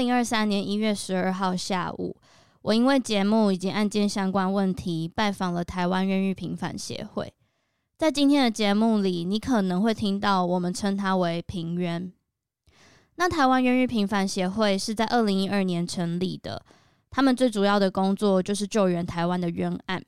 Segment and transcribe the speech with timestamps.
[0.00, 2.16] 零二三年一月十二号下午，
[2.62, 7.30] 我因为节目以及案件相关问题，拜访了台湾冤狱平反协会。
[7.98, 12.10] 在今天的节目里，你可能会听到我们称它为平冤。
[13.16, 16.64] 那台湾冤狱平反协会是在二零一二年成立的，
[17.10, 20.02] 他们最主要的工作就是救援台湾的冤案。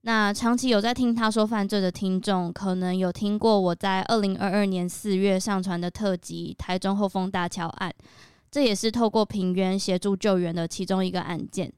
[0.00, 7.88] 那长期有在听他说犯罪的听众，可能有听过我在二零二二年四月上传的特辑《台中后丰大桥案》。
[8.52, 11.72] 这也是透过平原协助救援的其中一个案件。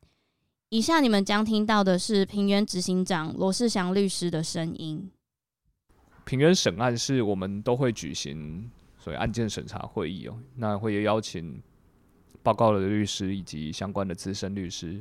[0.71, 5.09] 以下你们将听到的是平原执行长罗世祥律师的声音。
[6.25, 11.63] 平原审案是我们都会举行所谓案件审查会议哦，那会邀请
[12.43, 15.01] 报告的律师以及相关的资深律师，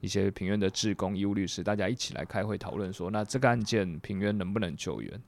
[0.00, 5.18] 一些平原的志工、义务律师，大家一起来开会讨论说，那这个案件平原能不能救援？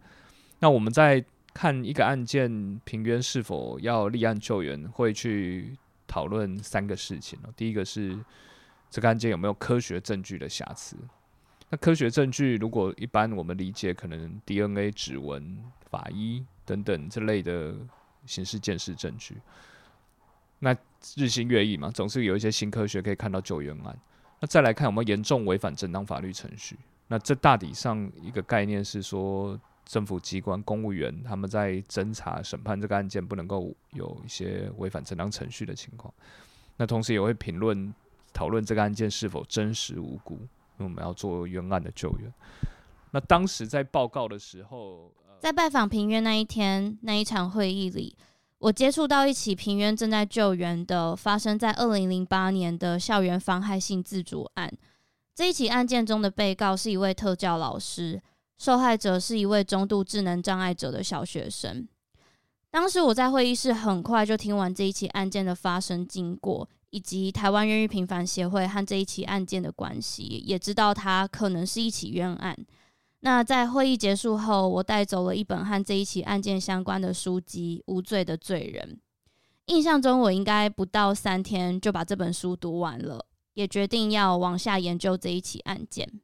[0.59, 5.75] 那我们在看一个案件平原是否要立案救援，会去。
[6.07, 8.19] 讨论三个事情哦，第一个是
[8.91, 10.97] 这个案件有没有科学证据的瑕疵。
[11.69, 15.59] 那科学证据，如果一般我们理解，可能 DNA 指纹、
[15.91, 17.75] 法医等等这类的
[18.25, 19.37] 刑事鉴识证据。
[20.59, 20.77] 那
[21.17, 23.99] 日新月异嘛，总是有一些新科学可以看到救援案。
[24.41, 26.79] 那再来看有没有严重违反正当法律程序。
[27.09, 29.59] 那这大体上一个概念是说。
[29.87, 36.13] 政府机关公务员他们在侦查审判这个案件，不能够有一些违反正当程序的情况。
[36.77, 37.95] 那同时也会评论
[38.33, 42.31] 讨论这个案件是否真实无辜，因为我们要做冤案的救援。
[43.13, 48.15] 那当时在报告的时候，在拜访平原那一天那一场会议里，
[48.59, 54.71] 我接触到一起平原正在救援的，发生在二零零八年的校园妨害性自主案。
[55.35, 58.21] 这一起案件中的被告是一位特教老师。
[58.59, 61.87] 受害者是一位中度智能障碍者的小学生。
[62.71, 72.57] 当时我在会议室，很快就听完这一起案件的发生经过，以及台湾冤狱平反协会和这一起案件的关系，也知道它可能是一起冤案。
[73.21, 78.95] 那在会议结束后，我带走了一本和这一起案件相关的书籍《无罪的罪人》。
[79.67, 83.25] 印象中，我应该不到三天就把这本书读完了，
[83.55, 86.21] 也决定要往下研究这一起案件。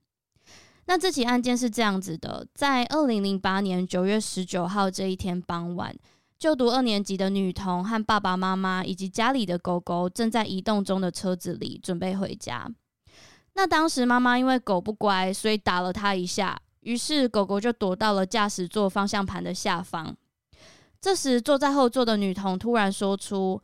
[0.92, 5.96] 那这起案件是这样子的，在二零零八年九月十九号这一天傍晚，
[6.38, 12.70] 就读二年级的女童和爸爸妈妈以及家里的狗狗正在移动中的车子里准备回家。
[13.54, 20.14] 那当时妈妈因为狗不乖，所以打了它一下，于是狗狗就躲到了驾驶座方向盘的下方。
[21.00, 23.58] 这时坐在后座的女童突然说出：“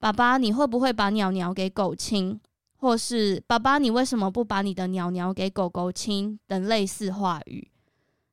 [0.00, 2.40] 爸爸，你会不会把鸟鸟给狗亲？”
[2.82, 6.36] 或是爸爸，你为什么不把你的鸟鸟给狗狗亲？
[6.48, 7.70] 等类似话语。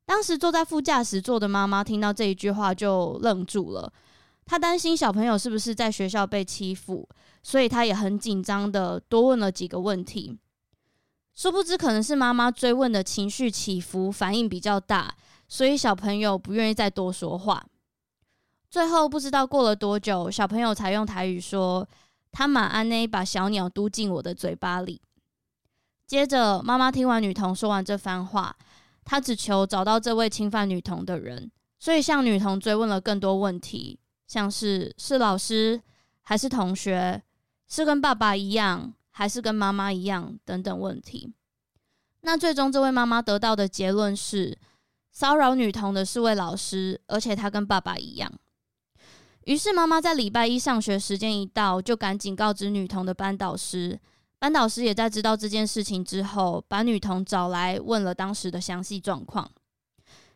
[0.07, 3.93] 当时坐在副驾驶座的妈妈听到这一句话就愣住了，
[4.45, 7.07] 她担心小朋友是不是在学校被欺负，
[7.43, 10.35] 所以她也很紧张的多问了几个问题。
[11.35, 15.13] 殊不知可能是妈妈追问的情绪起伏反应比较大，
[15.47, 17.63] 所以小朋友不愿意再多说话。
[18.71, 21.87] 最后不知道过了多久，小朋友才用台语说。
[22.31, 25.01] 他马安内把小鸟嘟进我的嘴巴里。
[26.05, 28.55] 接着，妈妈听完女童说完这番话，
[29.03, 35.81] 她只求找到这位侵犯女童的人，所以向女童追问了更多问题，像是是老师
[36.21, 37.21] 还是同学，
[37.67, 41.33] 是跟爸爸一样还是跟妈妈一样等等问题。
[42.21, 44.57] 那最终，这位妈妈得到的结论是，
[45.11, 48.31] 骚扰女童的是位老师，而且他跟爸爸一样。
[49.45, 53.99] 于是妈妈在礼拜一上学时间一到，就赶紧告知女童的班导师。
[54.37, 59.49] 班导师也在知道这件事情之后，把女童找来问了当时的详细状况。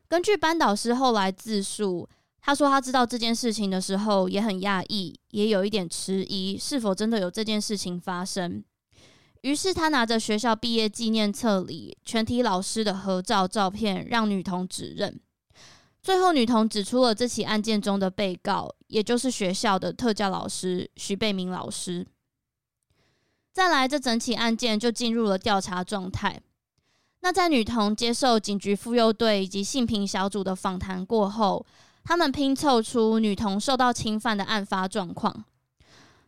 [0.07, 2.07] 根据班导师后来自述，
[2.41, 8.63] 他说他知道这件事情的时候也很讶异，也有一点迟疑，是否真的有这件事情发生。
[9.41, 15.19] 于是他拿着学校毕业纪念册里全体老师的合照照片，让女童指认。
[16.01, 22.06] 最后，女童指出了这起案件中的被告，也就是学校的特教老师徐贝明老师。
[23.51, 26.40] 再来，这整起案件就进入了调查状态。
[27.22, 31.66] 那在女童接受警局妇幼队以及性平小组的访谈过后，
[32.04, 35.44] 他们拼凑出女童受到侵犯的案发状况。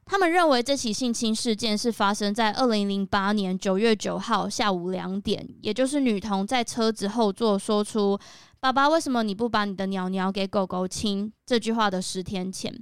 [0.06, 8.18] 他们认为这起性侵事件是发生在二零零八年九月九号下午两点，也就是女童在车子后座说出
[8.66, 12.76] “爸爸，为什么你不把你的鸟鸟给狗狗亲”这句话的十天前。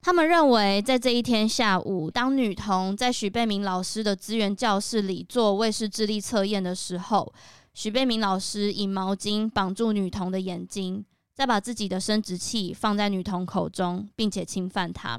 [0.00, 7.32] 他们认为，在这一天下午，当女童在许贝明老师的资源教室里做卫士智力测验的时候，
[7.72, 15.16] 许贝明老师以毛巾绑住女童的眼睛，再把自己的生殖器放在女童口中，并且侵犯她。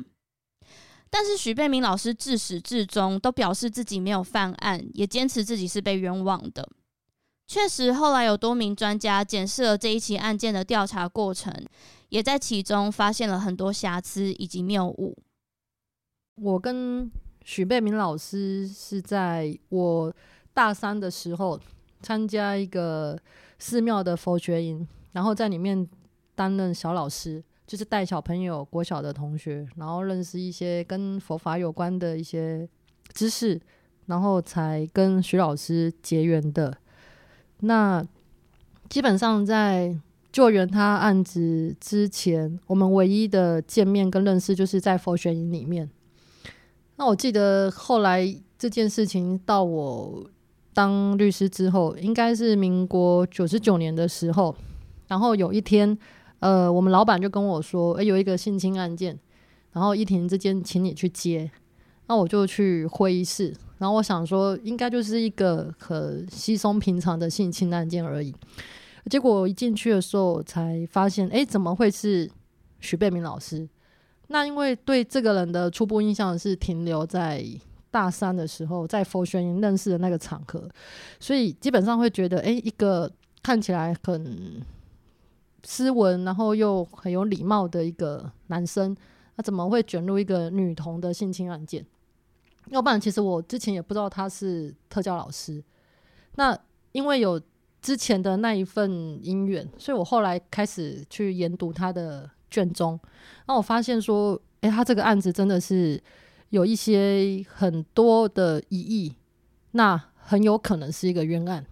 [1.10, 6.68] 但是许贝明老师自始至终都表示自己没有犯案，也坚持自己是被冤枉的。
[7.54, 11.54] 确实，后来有多名专家检视了这一起案件的调查过程，
[12.10, 15.16] 也在其中发现了很多瑕疵以及谬误。
[16.42, 17.12] 我跟
[17.46, 20.12] 许贝明老师是在我
[20.52, 21.60] 大三的时候
[22.02, 23.20] 参加一个
[23.60, 25.88] 寺庙的佛学营，然后在里面
[26.34, 27.44] 担任小老师。
[27.66, 32.68] 就是带小朋友国小的同学，然后认识一些跟佛法有关的一些
[33.14, 33.60] 知识，
[34.08, 36.78] 然后才跟许老师结缘的。
[37.64, 38.06] 那
[38.90, 39.96] 基本上在
[40.32, 45.90] 救援他案子之前，我们唯一的见面跟认识就是在佛学营里面。
[46.96, 48.24] 那我记得后来
[48.58, 50.30] 这件事情到我
[50.74, 54.56] 当律师之后，应该是民国九十九年的时候，
[55.08, 55.98] 然后有一天。
[56.40, 59.18] 呃，我们老板就跟我说，诶，有一个性侵案件，
[59.72, 61.50] 然后依婷这间请你去接，
[62.08, 68.34] 那我就去会议室，然后我想说，应该就是一个很稀松平常的性侵案件而已。
[69.10, 72.30] 结果一进去的时候，才发现，诶，怎么会是
[72.80, 73.68] 许贝明老师？
[74.28, 77.46] 那因为对这个人的初步印象是停留在
[77.92, 80.70] 大三的时候，在佛学院认识的那个场合，
[81.20, 83.12] 所以基本上会觉得，诶，一个
[83.42, 84.62] 看起来很。
[85.66, 88.94] 斯文，然后又很有礼貌的一个男生，
[89.38, 91.86] 他怎么会卷入一个女童的性侵案件？
[92.70, 95.64] 要不然，其实我之前也不知道他是特教老师。
[96.36, 96.58] 那
[96.92, 97.42] 因为有
[97.82, 103.00] 之前的那一份姻缘，所以我后来开始去研读他的卷宗。
[103.48, 106.02] 那我发现说，诶，他这个案子真的是
[106.50, 109.16] 有一些很多的疑义，
[109.72, 111.66] 那很有可能是一个冤案。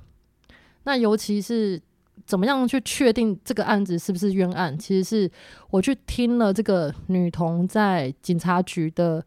[0.84, 1.82] 那尤其是。
[2.24, 4.78] 怎么样去确定这个案子是不是冤案？
[4.78, 5.30] 其实是
[5.70, 9.26] 我去听了这个女童在警察局的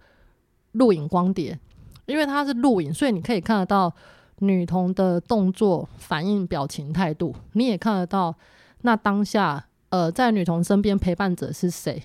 [0.75, 1.59] 录影光碟，
[2.07, 3.93] 因为它是录影，所以你可以看得到
[4.39, 8.35] 女童的动作、反应、表情、态度，你也看得到
[8.83, 12.03] 那当下呃，在女童身边陪伴者是谁？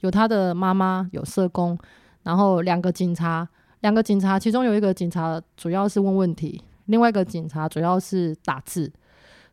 [0.00, 1.78] 有她的妈妈，有社工，
[2.22, 3.48] 然后两个警察，
[3.80, 8.92] 两个警察，其中有一个警察主要是问问题，另外一个警察主要是打字。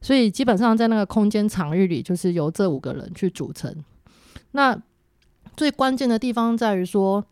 [0.01, 3.73] 所以基本上在那个空间场域里，就是由这五个人去组成。
[4.51, 4.77] 那
[5.55, 7.23] 最关键的地方在于说，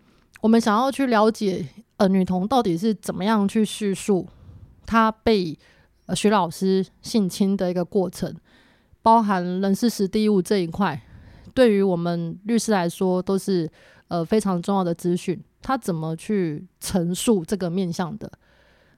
[0.41, 1.65] 我们想要去了解
[1.97, 4.27] 呃女童到底是怎么样去叙述
[4.85, 5.57] 她被
[6.07, 8.35] 呃许老师性侵的一个过程，
[9.01, 11.01] 包含人事时地物这一块，
[11.53, 13.69] 对于我们律师来说都是
[14.07, 15.41] 呃非常重要的资讯。
[15.61, 18.31] 她怎么去陈述这个面向的？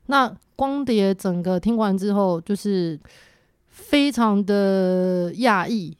[0.07, 2.99] 那光碟整个听完之后，就是。
[3.75, 5.97] 非常的讶异，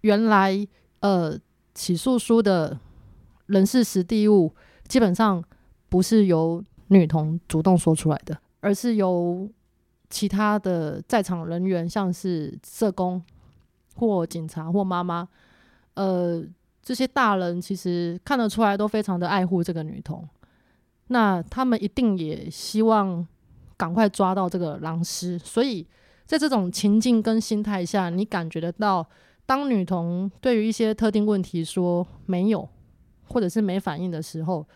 [0.00, 0.66] 原来
[1.00, 1.38] 呃
[1.74, 2.80] 起诉书的
[3.44, 4.54] 人事时地物
[4.90, 5.42] 基本上
[5.88, 9.48] 不是由女童主动说出来的，而是由
[10.10, 13.22] 其他的在场人员，像是社工
[13.94, 15.26] 或警察或妈妈，
[15.94, 16.44] 呃
[16.82, 20.28] 这些大人其实看得出来都非常的爱护这个女童，
[21.06, 23.26] 那他们一定也希望
[23.76, 25.86] 赶快抓到这个狼师，所以。
[26.26, 29.04] 在这种情境跟心态下，你感觉得到，
[29.46, 32.68] 当女童对于一些特定问题说没有，
[33.30, 34.66] 或者是没反应的时候，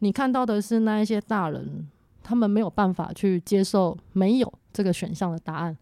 [0.00, 1.88] 你看到的是那一些大人，
[2.22, 5.76] 他们没有办法去接受没有这个选项的答案，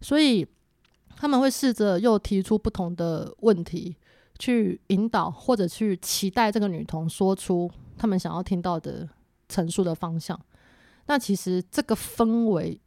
[0.00, 0.46] 所以
[1.16, 3.96] 他们会试着又提出不同的问题，
[4.38, 9.08] 去引导或者去期待这个女童说出他们想要听到的
[9.48, 10.38] 陈述的方向。
[11.06, 12.80] 那其实这个氛围。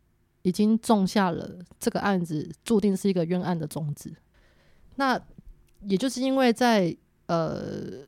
[0.45, 4.13] 已经种下了这个案子注定是一个冤案的种子。
[4.97, 5.19] 那
[5.87, 8.05] 也就是因为在呃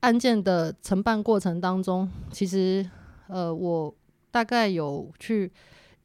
[0.00, 2.88] 案件的承办过程当中，其实
[3.26, 3.94] 呃我
[4.30, 5.50] 大概有去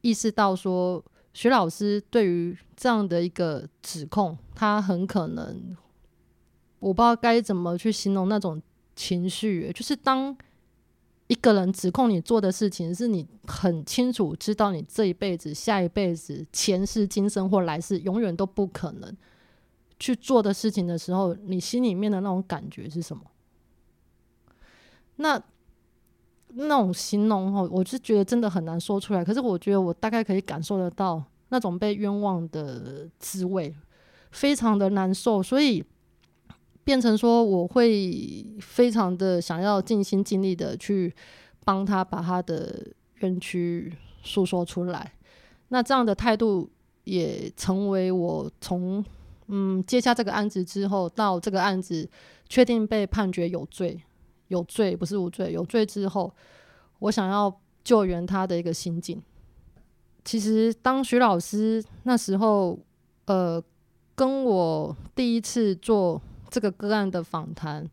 [0.01, 5.75] 意识到说，徐老师对于这样的一个指控，他很可能
[6.79, 8.61] 我不知道该怎么去形容那种
[8.95, 10.35] 情绪，就是当
[11.27, 19.15] 一个人指控你做的事情，是你很清楚知道你这一辈子、下一辈子、前世今生或来世永远都不可能
[19.99, 23.23] 去做的事情的时候，你心里面的那种感觉是什么？
[25.15, 25.41] 那
[26.49, 29.23] 那种形容哦，我是觉得真的很难说出来。
[29.23, 33.73] 可是我觉得我大概可以感受得到那种被冤枉的滋味，
[34.31, 35.83] 非常的难受，所以。
[36.85, 41.15] 变成说，我会非常的想要尽心尽力的去
[41.63, 42.85] 帮他把他的
[43.19, 45.13] 冤屈诉说出来。
[45.69, 46.69] 那这样的态度
[47.05, 49.01] 也成为我从
[49.47, 52.05] 嗯接下这个案子之后，到这个案子
[52.49, 53.97] 确定被判决有罪，
[54.53, 56.33] 有罪不是无罪，有罪之后，
[56.99, 59.21] 我想要救援他的一个心境。
[60.23, 62.79] 其实当徐老师那时候，
[63.25, 63.61] 呃，
[64.15, 66.21] 跟我第一次做。
[66.53, 67.83] 这个个案的访谈，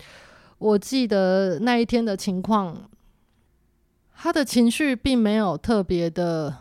[0.59, 2.91] 我记得那一天的情况，
[4.15, 6.55] 他的情绪并没有特别的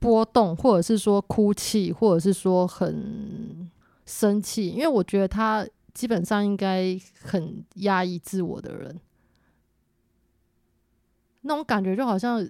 [0.00, 3.70] 波动，或者是说哭泣，或者是说很
[4.04, 9.00] 生气，因为我觉得他基本上应该很压抑自我的人，
[11.40, 12.46] 那种感觉就好像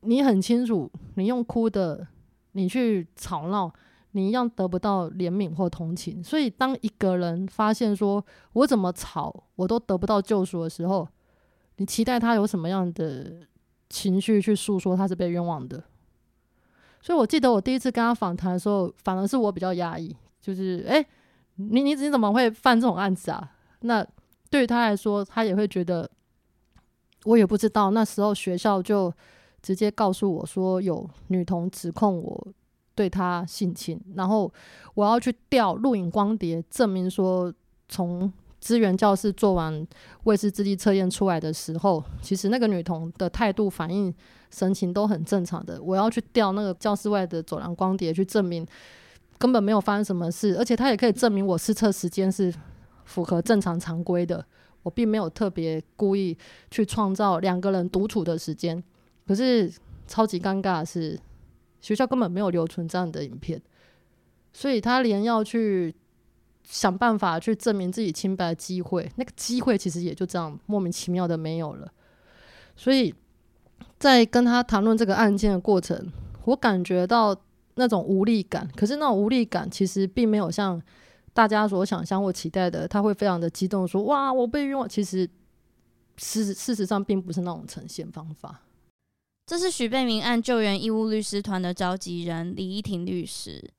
[0.00, 2.08] 你很清楚，你用哭的，
[2.52, 3.72] 你去吵闹。
[4.12, 8.24] 你一样得不到怜悯或同情，所以当一个人发现说
[8.54, 11.06] 我怎么吵我都得不到救赎的时候，
[11.76, 13.46] 你期待他有什么样的
[13.90, 15.84] 情绪去诉说他是被冤枉的？
[17.02, 21.06] 所以我记得我第一次跟他访谈的时候，反而是我比较压抑，就是诶、
[21.56, 23.52] 你你你怎么会犯这种案子啊？
[23.80, 24.06] 那
[24.48, 26.10] 对于他来说，他也会觉得
[27.24, 27.90] 我也不知道。
[27.90, 29.12] 那时候学校就
[29.60, 32.48] 直接告诉我说有女童指控我。
[32.96, 34.50] 对他性侵，然后
[34.94, 37.52] 我要去调录影光碟，证明说
[37.90, 39.86] 从资源教室做完
[40.24, 44.10] 魏氏智力测验出来的时候，其实那个女童的态度、反应、
[44.50, 45.78] 神情都很正常的。
[45.82, 48.66] 我要去调那个教室外的走廊光碟，去证明
[49.38, 52.54] 根本没有发生什么事，而且他也可以证明我试测时间是
[53.04, 54.44] 符合正常常规的。
[54.82, 56.36] 我并没有特别故意
[56.70, 58.82] 去创造两个人独处的时间，
[59.26, 59.72] 可是
[60.06, 61.18] 超级尴尬的是。
[61.78, 63.62] 学校根本没有留存这样的影片，
[64.52, 65.94] 所以他连要去
[66.64, 71.86] 想办法去证明自己清白的机会，那个机会其实也就这样莫名其妙的没有了。
[72.74, 73.14] 所以
[74.00, 76.10] 在跟他谈论这个案件的过程，
[76.46, 77.36] 我感觉到
[77.76, 78.68] 那种无力感。
[78.76, 80.80] 可是那种无力感其实并没有像
[81.32, 85.26] 大家所想象或期待的，他会非常的激动说：“哇，我被冤枉！”其实
[86.16, 88.62] 事事实上并不是那种呈现方法。
[89.46, 93.70] 这是许贝明案救援义务律师团的召集人李依婷律师。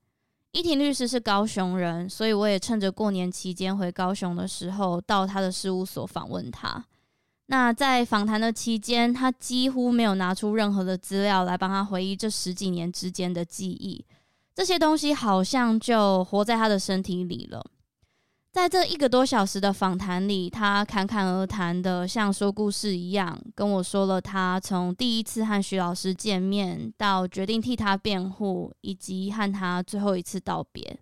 [0.54, 6.86] 依婷律师是高雄人，所以我也趁着过年期间回高雄的时候，到他的事务所访问他。
[7.50, 14.06] 那在访谈的期间，他几乎没有拿出任何的资料来帮他回忆这十几年之间的记忆，
[14.54, 17.66] 这些东西好像就活在他的身体里了。
[18.51, 31.00] 在这一个多小时的访谈里，他侃侃而谈的像说故事一样，跟我说了他从第一次和徐老师见面到决定替他辩护，以及和他最后一次道别。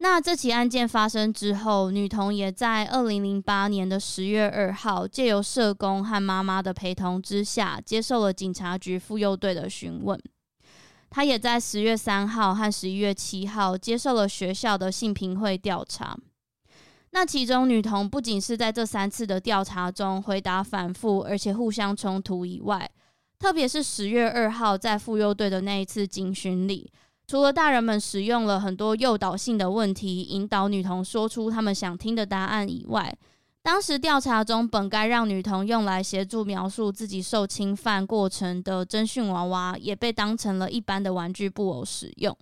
[0.00, 10.16] 那这起案件发生之后，女童也在二零零八年的十月二号，借由社工和妈妈的陪同之下，接受了警察局妇幼队的询问。
[11.10, 16.16] 她也在十月三号和十一月七号接受了学校的性平会调查。
[17.10, 22.88] 那其中女童不仅是在这三次的调查中回答反复，而且互相冲突以外，
[23.38, 26.92] 特别是十月二号在妇幼队的那一次警询里，
[27.28, 33.14] 除了大人们使用了很多诱导性的问题引导女童说出他们想听的答案以外，
[33.62, 42.34] 当时调查中本该让女童用来协助描述自己受侵犯过程的侦讯娃娃，也被当成了一般的玩具布偶使用。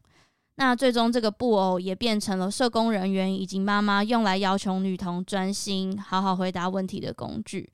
[0.55, 7.69] 那最终，这个布偶也变成了社工人员以及妈妈用来要求女童专心、好好回答问题的工具。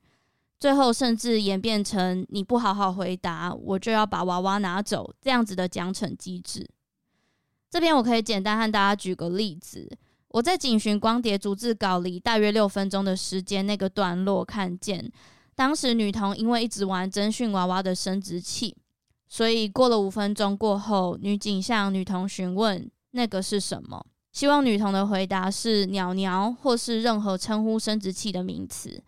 [0.59, 6.67] 最后，甚至演变成你不好好回答，我就要把娃娃拿走这样子的奖惩机制。
[7.73, 9.89] 这边我可以简单和大家举个例子：
[10.27, 15.11] 我在警询光碟逐字稿里，大约六分钟的时间那个段落，看见
[15.55, 18.77] 当时女童因为一直玩征讯娃娃的生殖器。
[19.27, 29.01] 所以过了五分钟过后，女警向女童询问那个是什么，希望女童的回答是“鸟鸟”或是任何称呼生殖器的名词。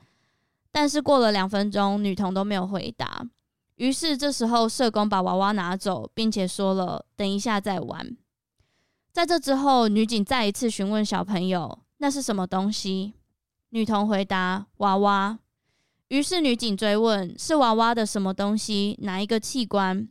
[0.72, 3.24] 但是过了两分钟，女童都没有回答。
[3.76, 8.18] 于是这时候社工把娃娃拿走，并且说了“等一下再玩”。
[9.16, 13.14] 在这之后，女警再一次询问小朋友那是什么东西，
[13.70, 15.40] 女童回答“娃娃”。
[16.10, 19.00] 于是女警追问：“是娃娃的什么东西？
[19.04, 20.06] 哪一个器官？”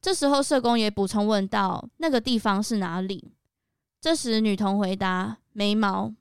[0.00, 3.34] 这时候社工也补充问道：“那个地方是哪里？”
[4.00, 6.14] 这时女童回答：“眉毛。”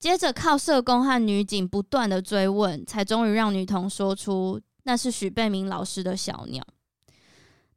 [0.00, 6.60] 接着靠社工和女警不断的追问，才终于让女童说出那是许贝明老师的小鸟。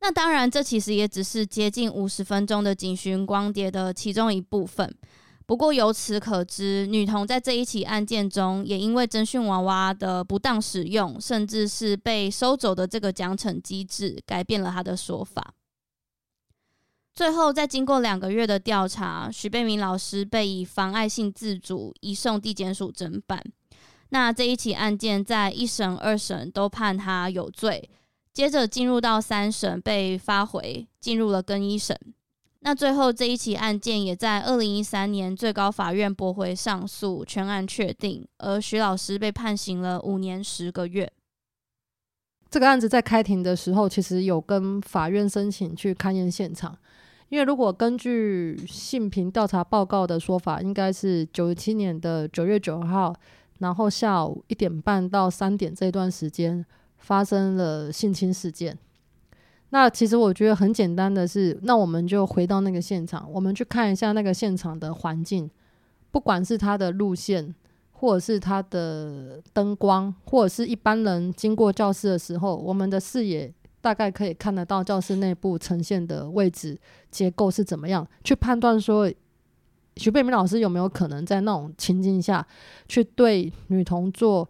[0.04, 4.94] 那当然，这其实也只是接近五十分钟的警讯光碟的其中一部分。
[5.46, 15.54] 不过由此可知，女童在这一起案件中，也因为侦讯娃娃的不当使用，甚至是被收走的这个奖惩机制，改变了她的说法。
[17.16, 23.42] 最后，在经过两个月的调查，许贝明老师被以妨碍性自主移送地检署侦办。
[24.10, 27.90] 那这一起案件在一审、二审都判他有罪，
[28.34, 31.96] 接着进入到三审被发回，进入了更一审。
[32.66, 41.12] 那最后这一起案件也在二零一三年最高法院驳回上诉，全案确定，而徐老师被判刑了五年十个月。
[42.50, 46.78] 这个案子在开庭的时候，其实有跟法院申请去勘验现场，
[47.30, 53.14] 因为如果根据性平调查报告的说法，应该是九七年的九月九号，
[53.60, 56.66] 然后下午一点半到三点这段时间
[57.04, 58.76] 发生了性侵事件。
[59.70, 65.50] 那其实我觉得很简单的是，那我们就回到那个现场，我们去看一下那个现场的环境，
[66.12, 67.54] 不管是它的路线，
[67.92, 76.80] 或者是它的灯光，或者是一般人经过教室的时候，我们的视野大概可以看得到教室内部呈现的位置
[77.10, 79.12] 结构是怎么样，去判断说
[79.98, 82.46] 徐贝明老师有没有可能在那种情境下
[82.88, 84.48] 去对女童做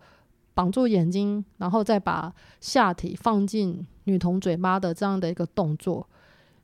[0.54, 3.86] 绑住眼睛，然后再把下体放进。
[4.06, 6.06] 女童嘴巴的这样的一个动作，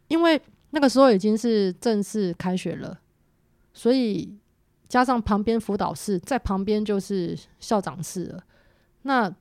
[0.10, 0.42] 因为
[0.72, 3.00] 那个时候已经是正式开学了，
[3.74, 4.38] 所以
[4.90, 8.44] 加上旁边辅导室，在旁边就是校长室了。
[9.04, 9.34] 那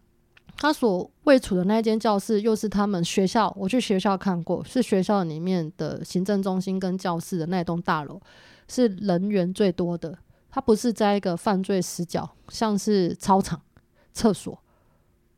[0.57, 8.21] 他所位处的那间教室，又是他们学校，我去学校看过，是学校里面的行政中心跟教室的那一栋大楼，
[8.69, 10.17] 是人员最多的。
[10.51, 13.61] 它不是在一个犯罪死角，像是操场、
[14.19, 14.61] 厕所、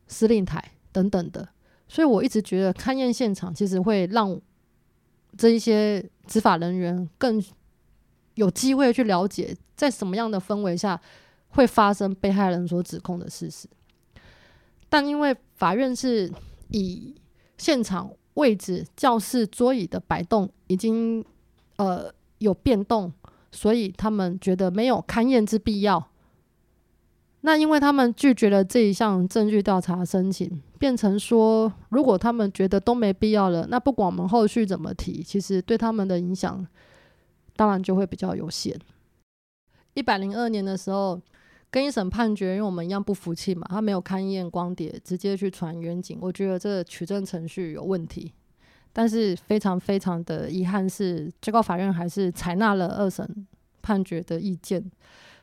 [0.07, 1.47] 司令台等等的。
[1.87, 4.39] 所以我一直觉得勘验现场其实会让
[5.37, 7.43] 这一些执法人员更
[8.33, 10.99] 有机会去了解，在什么样的氛围下
[11.49, 13.67] 会发生被害人所指控的事实。
[14.89, 16.31] 但因为法院是
[16.69, 17.13] 以
[17.57, 21.23] 现场位置、教室桌椅的摆动已经
[21.75, 23.13] 呃有变动，
[23.51, 26.10] 所以他们觉得没有勘验之必要。
[27.43, 36.65] 那因为他们拒绝了这一项证据调查申请，变成说，如果他们觉得都没必要了，那不管我们后续怎么提，其实对他们的影响
[37.55, 38.79] 当然就会比较有限。
[39.95, 41.19] 一百零二年的时候，
[41.71, 48.31] 更一审判决，因为我们一样不服气嘛，他没有勘验光碟，直接去传远景，我觉得这取证程序有问题。
[48.93, 53.47] 但是非常非常的遗憾是，最高法院还是采纳了二审
[53.81, 54.83] 判决的意见。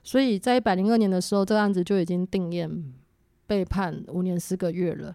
[0.08, 2.94] 所以在一百零二年的时候，这个案子就已经定验，
[3.46, 5.14] 被判五年四个月了。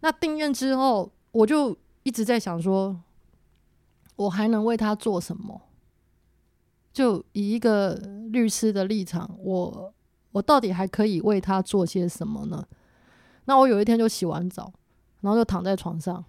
[0.00, 3.00] 那定验之后，我就一直在想说，
[4.16, 5.62] 我还能为他做什么？
[6.92, 7.94] 就以一个
[8.30, 9.94] 律师的立场，我
[10.32, 12.62] 我到底还可以为他做些什么呢？
[13.46, 14.70] 那我有一天就洗完澡，
[15.22, 16.22] 然后就躺在床上，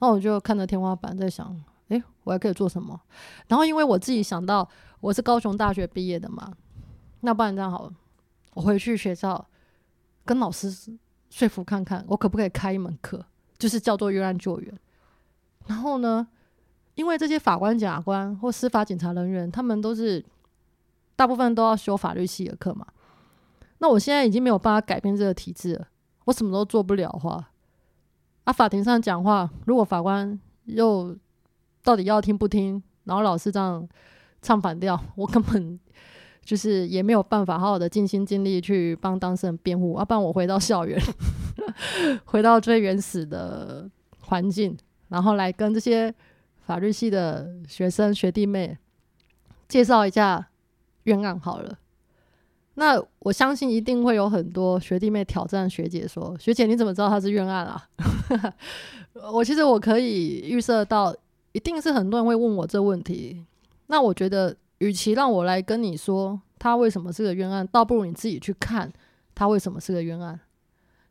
[0.00, 1.58] 那我就看着天花板，在想，
[1.88, 3.00] 诶，我还可以做什么？
[3.48, 4.68] 然后因为我自己想到
[5.00, 6.52] 我是高雄大学毕业的嘛。
[7.20, 7.92] 那不然这样好了，
[8.54, 9.46] 我回去学校
[10.24, 10.70] 跟老师
[11.28, 13.24] 说服看看，我可不可以开一门课，
[13.58, 14.74] 就是叫做冤案救援。
[15.66, 16.26] 然后呢，
[16.94, 20.24] 因为这些法官、检察官或司法警察人员，他们都是
[21.14, 22.86] 大部分都要修法律系的课嘛。
[23.78, 25.88] 那我现在已经没有办法改变这个体制了，
[26.24, 27.50] 我什么都做不了话，
[28.44, 31.16] 啊，法庭上讲话，如果法官又
[31.82, 33.86] 到底要听不听，然后老师这样
[34.40, 35.78] 唱反调，我根本。
[36.50, 41.00] 就是也没有办法好好的尽心尽力去帮当事人辩护，要不然我回到校园，
[42.26, 43.88] 回到最原始的
[44.22, 44.76] 环境，
[45.10, 46.12] 然后来跟这些
[46.66, 48.76] 法律系的学生学弟妹
[49.68, 50.48] 介绍一下
[51.04, 51.78] 冤案好了。
[52.74, 57.88] 那我相信一定会有很多学弟妹挑战学姐说：“学姐你怎么知道他是冤案啊？”
[59.32, 61.14] 我其实我可以预设到，
[61.52, 63.46] 一定是很多人会问我这问题。
[63.86, 64.56] 那我觉得。
[64.80, 68.92] 与其让我来跟你说他为什么是个冤案，倒不如你自己去看
[69.34, 70.38] 他为什么是个冤案。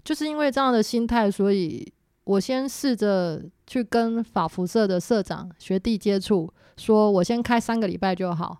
[0.03, 1.91] 就是因为这样的心态，所以
[2.23, 8.59] 我先试着去跟法服社的社长学弟接触，说我先开三个礼拜就好，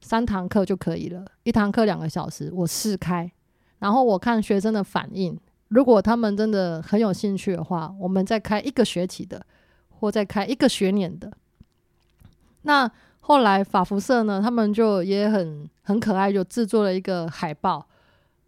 [0.00, 3.30] 三堂课就可以了，一堂课两个小时，我试开，
[3.78, 9.46] 然后我看学生的反应，如果他们真的很有兴趣的话，我们再开一个学期的，
[9.88, 11.32] 或再开一个学年的。
[12.62, 12.90] 那
[13.30, 17.86] 后来法服社呢，他们就也很很可爱，就制作了一个海报，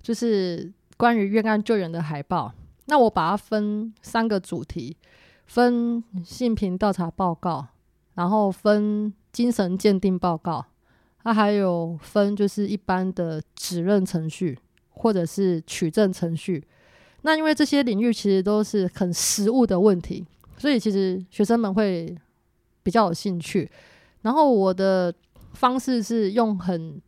[0.02, 2.52] 就是关于冤案救援的海报。
[2.86, 4.96] 那我把它分三个主题，
[5.46, 7.64] 分性平调查报告，
[8.14, 10.66] 然后分精神鉴定报告，
[11.22, 14.58] 它还有分就是一般的指认程序
[14.90, 16.66] 或者是取证程序。
[17.20, 20.26] 那因为这些领域其实都是很实务的问题，
[20.58, 22.18] 所以其实学生们会
[22.82, 23.70] 比较有兴趣。
[24.22, 25.12] 然后我的
[25.52, 27.00] 方式是用很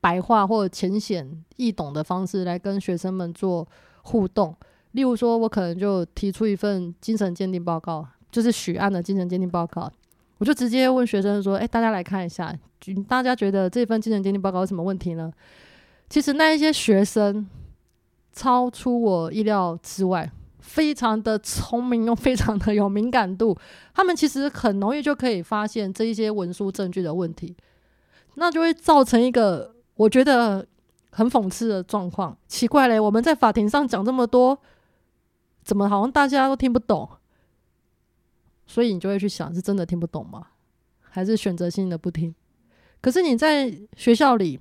[0.00, 3.66] 白话或者浅显易懂的方式来跟学生们做
[4.02, 4.54] 互动。
[4.92, 9.90] 例如说，我可能就提出一份精神鉴定报告，就是许案的精神鉴定报告，
[10.38, 12.54] 我就直接问学生说：“哎，大家来看一下，
[13.08, 15.32] 大家觉得这份精神鉴定报告有什么问题呢？”
[16.10, 17.48] 其实那一些学生
[18.32, 20.30] 超出我意料之外。
[20.62, 23.54] 非常的聪明又非常的有敏感度，
[23.92, 27.54] 他们其实很容易就可以发现这一些文书证据的问题，
[28.36, 30.64] 那就会造成一个我觉得
[31.10, 32.38] 很讽刺的状况。
[32.46, 34.56] 奇怪嘞，我们在法庭上讲这么多，
[35.64, 37.08] 怎么好像大家都听不懂？
[38.64, 40.46] 所以你就会去想，是真的听不懂吗？
[41.00, 42.32] 还是选择性的不听？
[43.00, 44.60] 可是你在学校里，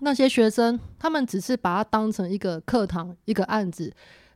[0.00, 3.92] 那些学生，他们只是把它当成一个课堂，一个案子。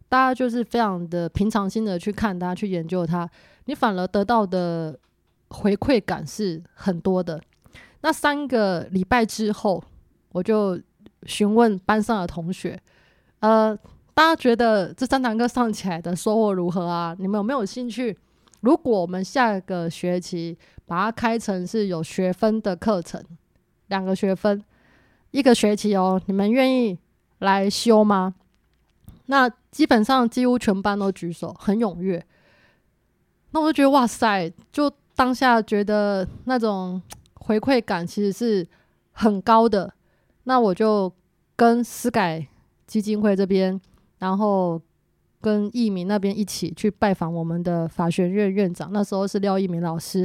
[0.09, 3.29] 大家就是非常的平常心的去看它，去研究它，
[3.65, 4.99] 你反而得到的
[5.49, 7.41] 回馈感是很多的。
[8.03, 9.83] 那三个礼拜之后，
[10.31, 10.81] 我就
[11.25, 12.81] 询问班上的同学，
[13.41, 13.77] 呃，
[14.15, 17.17] 大家觉得这三堂课上起来的收获如何啊？
[17.19, 18.17] 你们有没有兴趣？
[18.61, 23.23] 如果我们下个学期把它开成是有学分的课程，
[23.89, 24.63] 两个学分，
[25.33, 26.99] 一个学期哦，你们愿意
[27.39, 28.35] 来修吗？
[29.27, 32.25] 那基本上几乎全班都举手，很踊跃。
[33.51, 37.01] 那我就觉得哇塞，就当下觉得那种
[37.35, 38.67] 回馈感其实是
[39.13, 39.93] 很高的。
[40.45, 41.13] 那我就
[41.57, 42.47] 跟思改
[42.87, 43.81] 基金会这边，
[44.19, 44.81] 然后
[45.41, 50.21] 跟义民那边一起去拜访我们的法学院院长，那时候是廖义民老师，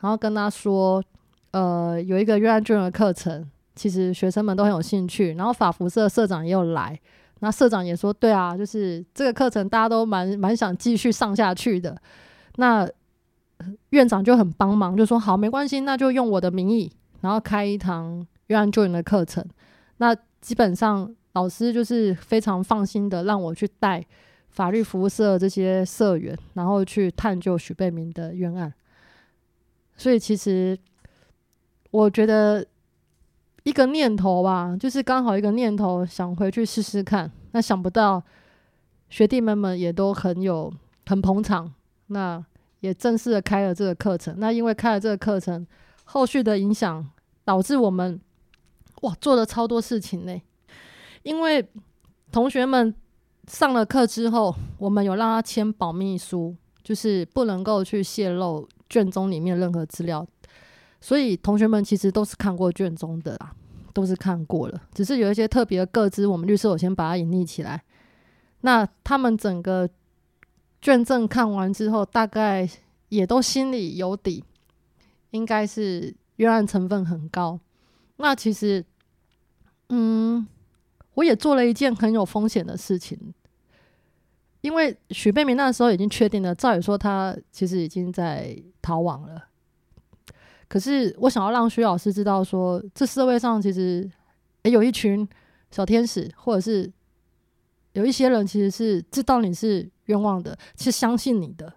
[0.00, 1.02] 然后跟他说，
[1.50, 6.98] 呃，有一个冤案救援的课程，其实学生们都很有兴趣，然后法服社社长也有来。
[7.40, 11.96] 那社长也说，对啊，就是这个课程大家都蛮蛮想继续上下去的。
[12.56, 12.88] 那
[13.90, 19.44] 院长就很帮忙，就说好，没关系，那就用我的名义，然后开一堂冤案救援的课程。
[19.98, 24.04] 那基本上老师就是非常放心的让我去带
[24.48, 28.72] 法律服务社这些社员，然后去探究许贝明的冤案。
[29.96, 30.76] 所以其实
[31.90, 32.66] 我觉得。
[33.64, 37.30] 一个念头吧，就是刚好一个念头，想回去试试看。
[37.52, 38.22] 那想不到
[39.10, 40.72] 学弟们们也都很有
[41.06, 41.72] 很捧场，
[42.06, 42.42] 那
[42.80, 44.34] 也正式的开了这个课程。
[44.38, 45.66] 那因为开了这个课程，
[46.04, 47.06] 后续的影响
[47.44, 48.20] 导致我们
[49.02, 50.40] 哇做了超多事情呢。
[51.22, 51.66] 因为
[52.30, 52.94] 同学们
[53.46, 60.26] 上了课之后，我们有让他签保密书，就是不能够去泄露卷宗里面任何资料。
[61.00, 63.54] 所以同学们其实都是看过卷宗的啦，
[63.92, 67.82] 都是看过了，只是有一些特别的个资，我们律师我先把它隐匿起来。
[68.62, 69.88] 那他们整个
[70.82, 72.68] 卷证看完之后，大概
[73.08, 74.42] 也都心里有底，
[75.30, 77.60] 应该是冤案成分很高。
[78.16, 78.84] 那其实，
[79.90, 80.46] 嗯，
[81.14, 83.32] 我也做了一件很有风险的事情，
[84.60, 89.47] 因为许贝明那时候已经确定了，照理说他其实已经在逃亡了。
[90.68, 94.08] 可是我想要让徐老师知道说，这社会上其实
[94.64, 95.26] 也有一群
[95.70, 96.92] 小天使，或者是
[97.92, 101.72] 有一些人其实是知道你是冤枉的，是相信你的，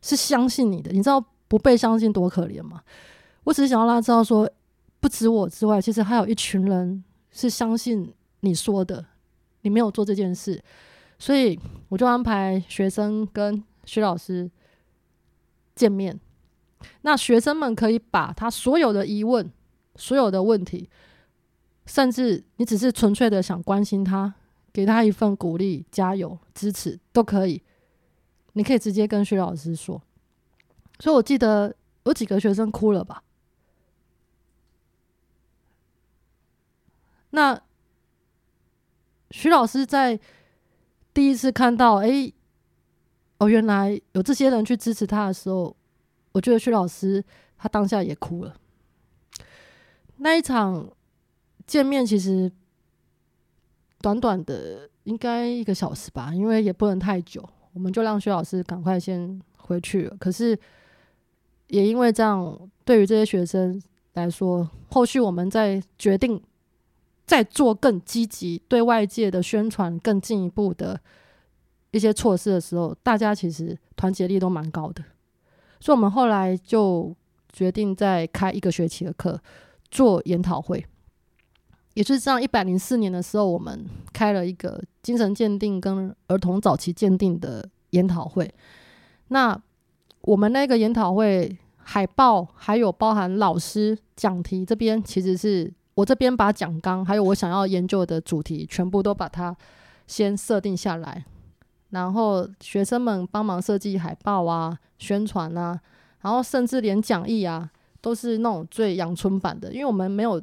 [0.00, 0.92] 是相信你的。
[0.92, 2.80] 你知道不被相信多可怜吗？
[3.42, 4.48] 我只是想要让他知道说，
[5.00, 9.04] 不止我之外，其实还有一群人是相信你说的，
[9.62, 10.62] 你没有做这件事，
[11.18, 14.48] 所以我就安排学生跟徐老师
[15.74, 16.18] 见面。
[17.02, 19.50] 那学生们可以把他所有的疑问、
[19.94, 20.88] 所有的问题，
[21.86, 24.34] 甚至你只是纯粹的想关心他，
[24.72, 27.62] 给他一份鼓励、加油、支持都可以。
[28.54, 30.02] 你可以直接跟徐老师说。
[30.98, 33.22] 所以我记得有几个学生哭了吧？
[37.30, 37.60] 那
[39.30, 40.18] 徐老师在
[41.12, 42.32] 第一次看到，哎，
[43.38, 45.76] 哦，原来有这些人去支持他的时候。
[46.36, 47.24] 我觉得薛老师
[47.56, 48.54] 他当下也哭了。
[50.18, 50.86] 那一场
[51.66, 52.52] 见面其实
[54.02, 60.16] 短短的应该一个小时吧，因为也不能太久，我们就让薛老师赶快先回去了。
[60.18, 60.58] 可是
[61.68, 63.80] 也因为这样，对于这些学生
[64.12, 66.42] 来说，后续我们在决定
[67.24, 71.00] 再做更积极对外界的宣传、更进一步的
[71.92, 75.02] 一些措施的时候，大家其实团结力都蛮高的，
[75.80, 77.14] 所以我们后来就
[77.52, 79.40] 决定再开一个学期的课，
[79.90, 80.84] 做研讨会。
[81.94, 88.52] 也就是这样，一百零四年的时候，我们开了一个精神鉴定跟儿童早期鉴定的研讨会。
[89.28, 89.58] 那
[90.20, 99.56] 我们那个研讨会海报还有包含老师讲题这边，其实是我这边把讲纲还有我想要研究的主题全部都把它
[100.06, 101.24] 先设定下来，
[101.90, 105.80] 然后学生们帮忙设计海报啊、宣传啊，
[106.20, 107.70] 然后甚至连讲义啊
[108.00, 110.42] 都是那种最阳春版的，因为我们没有。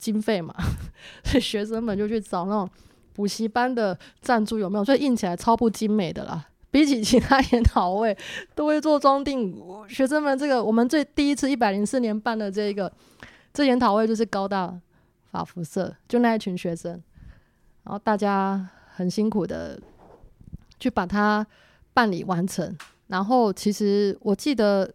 [0.00, 0.54] 经费嘛，
[1.24, 2.66] 所以学生们就去找那种
[3.12, 4.82] 补习班的赞助，有没有？
[4.86, 6.42] 所以印起来超不精美的啦。
[6.70, 8.16] 比起其他研讨会，
[8.54, 9.54] 都会做装订。
[9.86, 12.90] 学生们这个，我们最第一次一百零四年办的这一个
[13.52, 14.74] 这研讨会，就是高大
[15.30, 16.92] 法服社，就那一群学生，
[17.84, 19.78] 然后大家很辛苦的
[20.80, 21.46] 去把它
[21.94, 22.76] 办理完成。
[23.06, 24.92] 然后其实我记得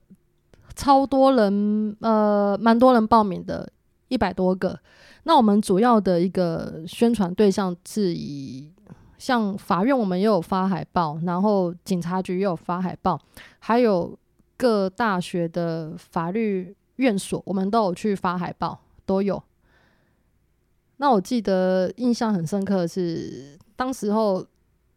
[0.75, 3.71] 超多人，呃，蛮多人报名的。
[4.07, 4.79] 一百多个，
[5.23, 8.71] 那我们主要的一个宣传对象是以
[9.17, 13.19] 像法院，我们也有发海报，然后警察局也有发海报，
[13.57, 14.15] 还有
[14.55, 19.41] 各大学的法律院所，我们都有去发海报，都有。
[20.97, 24.45] 那我记得印象很深刻的是，当时候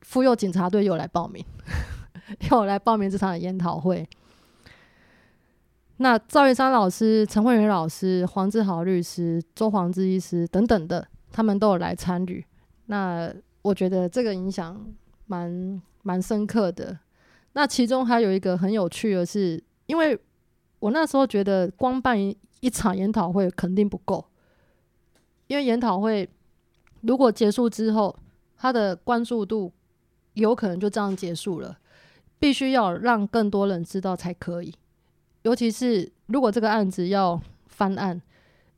[0.09, 1.44] 妇幼警察队又来报名，
[2.51, 4.09] 又来报名这场研讨会。
[5.99, 12.42] 那赵玉山老师、陈慧云老师、黄志豪律师、周黄志医师等等的，他们都有来参与。
[12.87, 14.83] 那我觉得这个影响
[15.27, 16.99] 蛮蛮深刻的。
[17.53, 20.18] 那其中还有一个很有趣的是，因为
[20.79, 24.25] 我那时候觉得光办一一场研讨会肯定不够，
[25.49, 26.27] 因为研讨会
[27.03, 28.16] 如果结束之后，
[28.57, 29.71] 它的关注度
[30.38, 31.79] 有可能就这样结束了，
[32.38, 34.74] 必须要让更多人知道才可以。
[35.42, 38.20] 尤其是如果这个案子要翻案，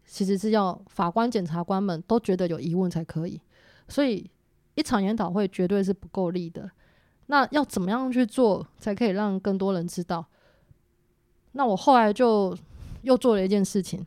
[0.05, 3.41] 其实是要法官、检察官们都觉得有疑问才可以。
[3.89, 4.29] 所以
[4.75, 6.71] 一场研讨会绝对是不够力的。
[7.27, 10.27] 那要怎么样去做才可以让更多人知道？
[11.53, 12.57] 那我后来就
[13.03, 14.05] 又做了一件事情，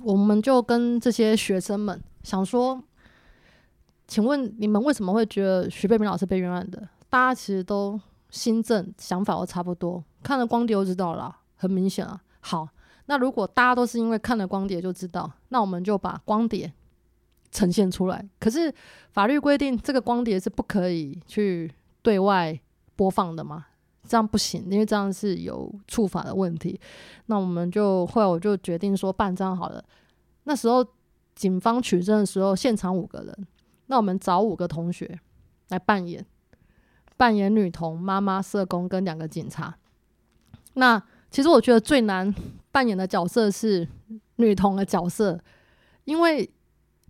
[0.00, 2.82] 我们就跟这些学生们想说，
[4.06, 6.88] 请问你们为什么会觉得徐贝明老师被冤案的？
[7.08, 11.36] 大家其实都心证想法都差不多，看了光碟就知道了。
[11.56, 12.68] 很明显啊，好，
[13.06, 16.70] 那如果大家都是因为看了光碟就知道，那我们就把光碟
[17.50, 18.28] 呈现出来。
[18.38, 18.72] 可是
[19.12, 22.58] 法律规定这个光碟是不可以去对外
[22.96, 23.66] 播放的嘛？
[24.06, 26.78] 这样不行，因为这样是有触法的问题。
[27.26, 29.82] 那我们就后来我就决定说办张好了。
[30.42, 30.84] 那时候
[31.34, 33.46] 警方取证的时候，现场五个人，
[33.86, 35.18] 那我们找五个同学
[35.68, 36.24] 来扮演，
[37.16, 39.74] 扮演女童、妈妈、社工跟两个警察。
[40.74, 42.34] 那其实我觉得最难
[42.72, 43.86] 扮演的角色是
[44.36, 45.38] 女童的角色，
[46.04, 46.48] 因为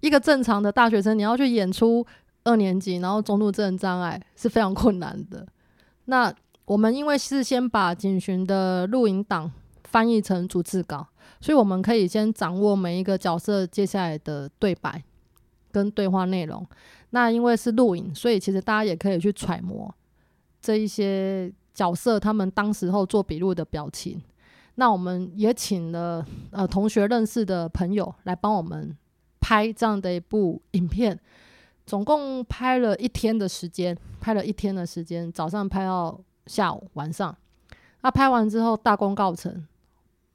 [0.01, 2.05] 一个正常的大学生，你要去演出
[2.45, 5.47] 二年级，然后中度智能障碍是非常困难的。
[6.07, 6.35] 那
[6.67, 9.51] 我们因为事先把警巡的录影档
[9.85, 11.07] 翻译成逐字稿，
[11.41, 15.03] 所以我们可以先掌握每一个角色接下来的对白
[15.75, 16.65] 跟对话内容。
[17.11, 19.93] 那因为是录影，所以其实大家也可以去揣摩
[20.63, 21.53] 这一些。
[21.75, 24.23] 角色他们当时候做笔录的表情，
[24.77, 28.97] 那我们也请了呃同学认识的朋友来帮我们
[29.41, 31.19] 拍这样的一部影片，
[31.85, 37.37] 总共拍了一天的时间，拍了一天的时间，早上拍到下午晚上。
[38.03, 39.67] 那拍完之后大功告成，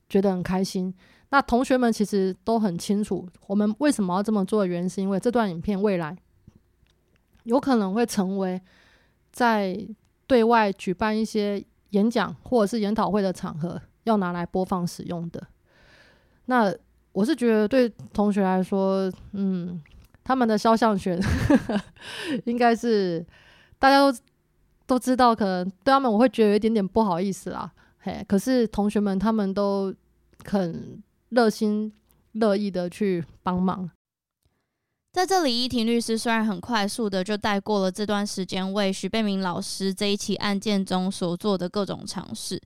[0.09, 0.93] 觉得很开心。
[1.29, 6.17] 那同学们其实都很清楚，我们为什么要这么做的原因，是因为这段影片未来
[7.43, 8.61] 有可能会成为
[9.31, 9.87] 在。
[10.29, 15.41] 对外举办一些演讲或者是研讨会的场合，要拿来播放使用的。
[16.45, 16.71] 那
[17.13, 19.81] 我是觉得对同学来说，嗯，
[20.23, 21.19] 他们的肖像权
[22.45, 23.25] 应该是
[23.79, 24.15] 大家都
[24.85, 27.71] 都知道，可能对他们我会觉得有一点点不好意思啦。
[27.97, 29.91] 嘿，可是同学们他们都
[30.45, 31.93] 很热心
[32.33, 33.89] 乐意的去帮忙。
[35.11, 42.61] 在这里，依婷律师虽然很快速的就带过了这段时间为许贝明老师这一起案件中所做的各种尝试，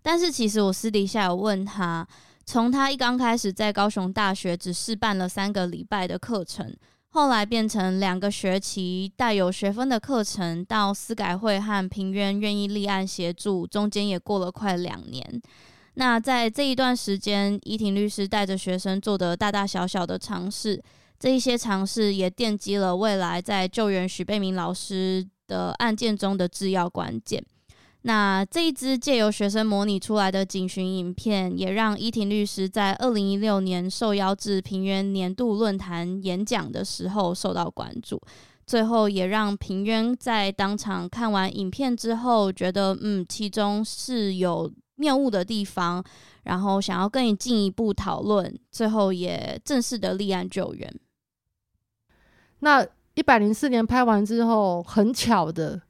[0.00, 2.06] 但是其实我私底下有问他，
[2.46, 6.72] 从他一刚开始在高雄大学只试办了三个礼拜的课程，
[7.08, 15.42] 后来变成两个学期带有学分的课程，到司改会和平冤愿意立案协助，中间也过了快两年。
[15.98, 20.80] 那在这一段时间，依婷律师带着学生做的大大小小的尝试，
[21.18, 27.44] 这一些尝试也奠基了未来在救援许贝明老师的案件中的制要关键。
[28.02, 38.22] 那这一支借由学生模拟出来的警巡影片，也让依婷律师在二零一六年受邀至平冤年度论坛演讲的时候受到关注。
[38.64, 46.04] 最后也让平冤在当场看完影片之后，觉得嗯，其中是有谬误的地方，
[46.44, 50.94] 然后想要更进一步讨论，最后也正式的立案救援。
[52.58, 55.80] 那一百零四年拍完之后，很巧的，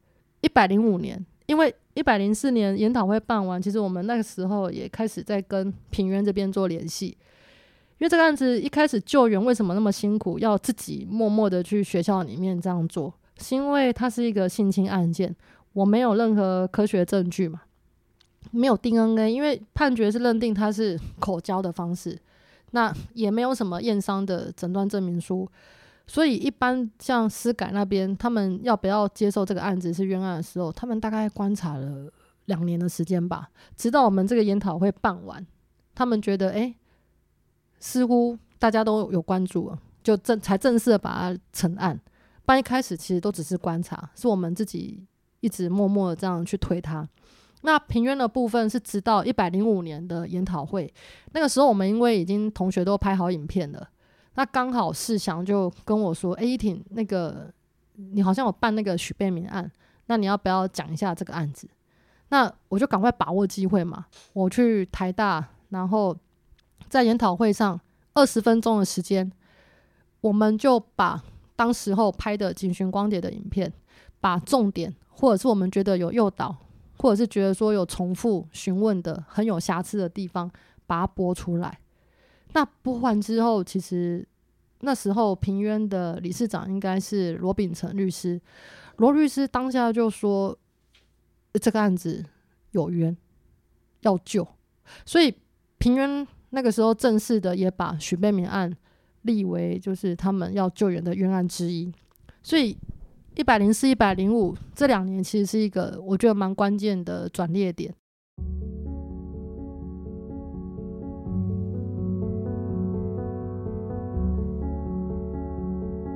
[0.40, 1.74] 一百零五年，因为。
[1.94, 15.34] 一百零四年研讨会办完，其实我们那个时候也开始在跟平原这边做联系，因为这个案子一开始救援为什么那么辛苦，要自己默默的去学校里面这样做，是因为它是一个性侵案件，
[15.72, 17.62] 我没有任何科学证据嘛，
[18.50, 22.18] 没有 DNA，因为判决是认定他是口交的方式，
[22.70, 25.48] 那也没有什么验伤的诊断证明书。
[26.06, 32.10] 所以，一般像司改那边，他们要不要接受这个案子是冤案的时候，他们大概观察了
[32.46, 35.46] 两年的时间吧，直到我们这个研讨会办完，
[35.94, 36.74] 他们觉得，哎、
[37.78, 42.00] 似乎大家都有关注了，就正才正式的把它成案。
[42.46, 45.04] 不然一开始其实都只是观察，是我们自己
[45.40, 47.06] 一直默默的这样去推它。
[47.62, 50.92] 那平冤的部分是直到一百零五年的研讨会，
[51.32, 53.88] 那个时候我们因为已经同学都拍好影片了。
[54.34, 57.52] 那刚好世祥就跟我说：“哎、欸，婷，那个
[57.96, 59.68] 你好像有办那个许贝明案，
[60.06, 61.68] 那你要不要讲一下这个案子？”
[62.30, 66.16] 那我就赶快把握机会嘛，我去台大，然后
[66.88, 67.80] 在研讨会上
[68.14, 69.32] 二十分钟的时间，
[70.20, 71.20] 我们就把
[71.56, 73.72] 当时候拍的警巡光碟的影片，
[74.20, 76.54] 把重点或者是我们觉得有诱导，
[76.98, 80.50] 或者是觉得说有重复询问的很有瑕疵的地方，
[80.86, 81.78] 把它播出来。
[82.52, 84.26] 那播完之后，其实
[84.80, 88.40] 那时候平冤的理事长应该是罗秉成律师，
[88.96, 90.56] 罗律师当下就说
[91.54, 92.24] 这个案子
[92.70, 93.16] 有冤
[94.00, 94.46] 要救，
[95.04, 95.34] 所以
[95.78, 98.74] 平冤那个时候正式的也把许贝明案
[99.22, 101.92] 立为就是他们要救援的冤案之一，
[102.42, 102.76] 所以
[103.38, 107.94] 一百零四、一百零五这两年其实是一个我觉得蛮关键的转捩点。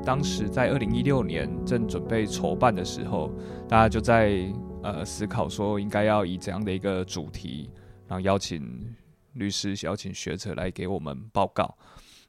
[0.04, 3.30] 当时在二零一六年正准备筹办的时候，
[3.68, 7.70] 大家就在呃思考说，应该要以怎样的一个主题，
[8.08, 8.92] 然后邀请
[9.34, 11.78] 律师、邀请学者来给我们报告。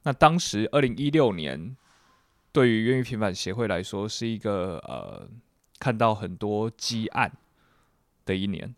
[0.04, 1.76] 那当时二零一六年，
[2.54, 5.28] 对于冤狱平反协会来说，是一个呃
[5.78, 7.30] 看到很多积案
[8.24, 8.74] 的一年。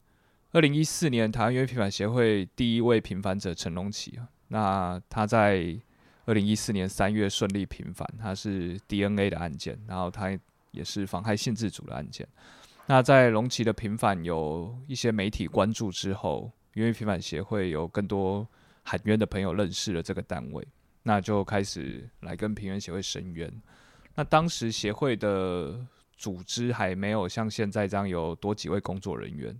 [0.53, 5.79] 二零一四年，台湾冤狱平反协会第一位平反者陈龙奇，那他在。
[6.29, 10.37] 二零一四年三月顺利平反，他是 DNA 的案件，然后他
[10.73, 12.27] 也是妨害性自主的案件。
[12.87, 18.45] 那在龙崎的平反有一些媒体关注之后，冤狱平反协会有更多
[18.83, 20.67] 喊冤的朋友认识了这个单位，
[21.07, 23.49] 那就开始来跟平原协会申冤。
[24.17, 29.57] 那当时协会的组织还没有像现在这样有多几位工作人员。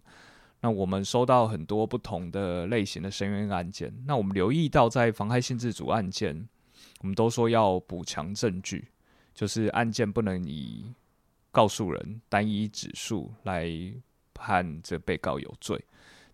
[0.61, 6.49] 那我们收到很多不同的类型的申冤案件，那我们留意到在妨害性自主案件。
[7.01, 8.89] 我们都说要补强证据，
[9.33, 10.93] 就是案件不能以
[11.53, 13.71] 告诉人单一指数来
[14.35, 15.81] 判这被告有罪。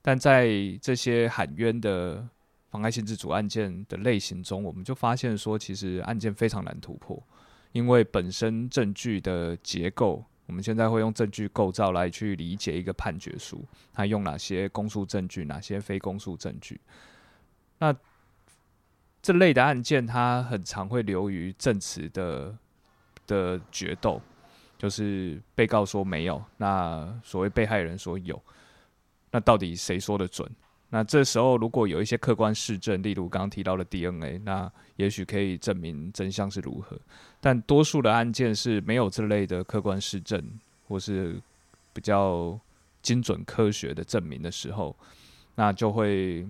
[0.01, 0.49] 但在
[0.81, 2.27] 这些喊冤的
[2.73, 7.23] 妨害性自主案件的类型中，我们就发现说，其实案件非常难突破，
[7.73, 16.81] 因为本身证据的结构，我们现在会用证据构造来去理解一个判决书，它用哪些公诉证据，哪些非公诉证据。
[17.79, 17.95] 那
[19.21, 22.57] 这类的案件，它很常会流于证词的
[23.27, 24.19] 的决斗，
[24.79, 28.43] 就是被告说没有，那所谓被害人说有，
[29.31, 30.51] 那到底谁说的准？
[30.93, 36.95] 那这时候如果有一些客观事证，例如刚刚提到的 DNA，那也许可以证明真相是如何。
[37.41, 40.41] 但多数的案件是没有这类的客观事证，
[40.89, 41.41] 或是
[41.95, 42.61] 比较
[43.01, 44.95] 精准科学的证明的时候，
[45.55, 46.47] 那就会。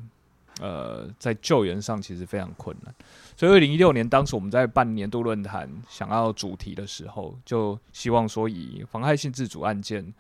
[0.61, 2.95] 呃，在救援上其实非常困难，
[3.35, 10.13] 所以二零一六年当时我们在办年度论坛，想要主题的时候，就希望说以妨害性自主案件，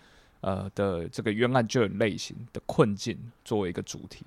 [0.42, 4.24] 呃的这个冤案救援类型的困境作为一个主题。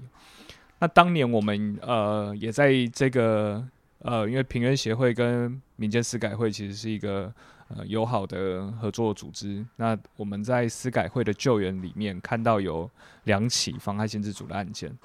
[0.80, 3.66] 那当年我们呃也在这个
[4.00, 7.34] 呃，因为平原协会跟民间司改会其实是一个
[7.70, 9.66] 呃友好的合作组织。
[9.78, 12.90] 那我们在司改会的救援里面看到有
[13.24, 14.96] 两起妨害性自主的案件，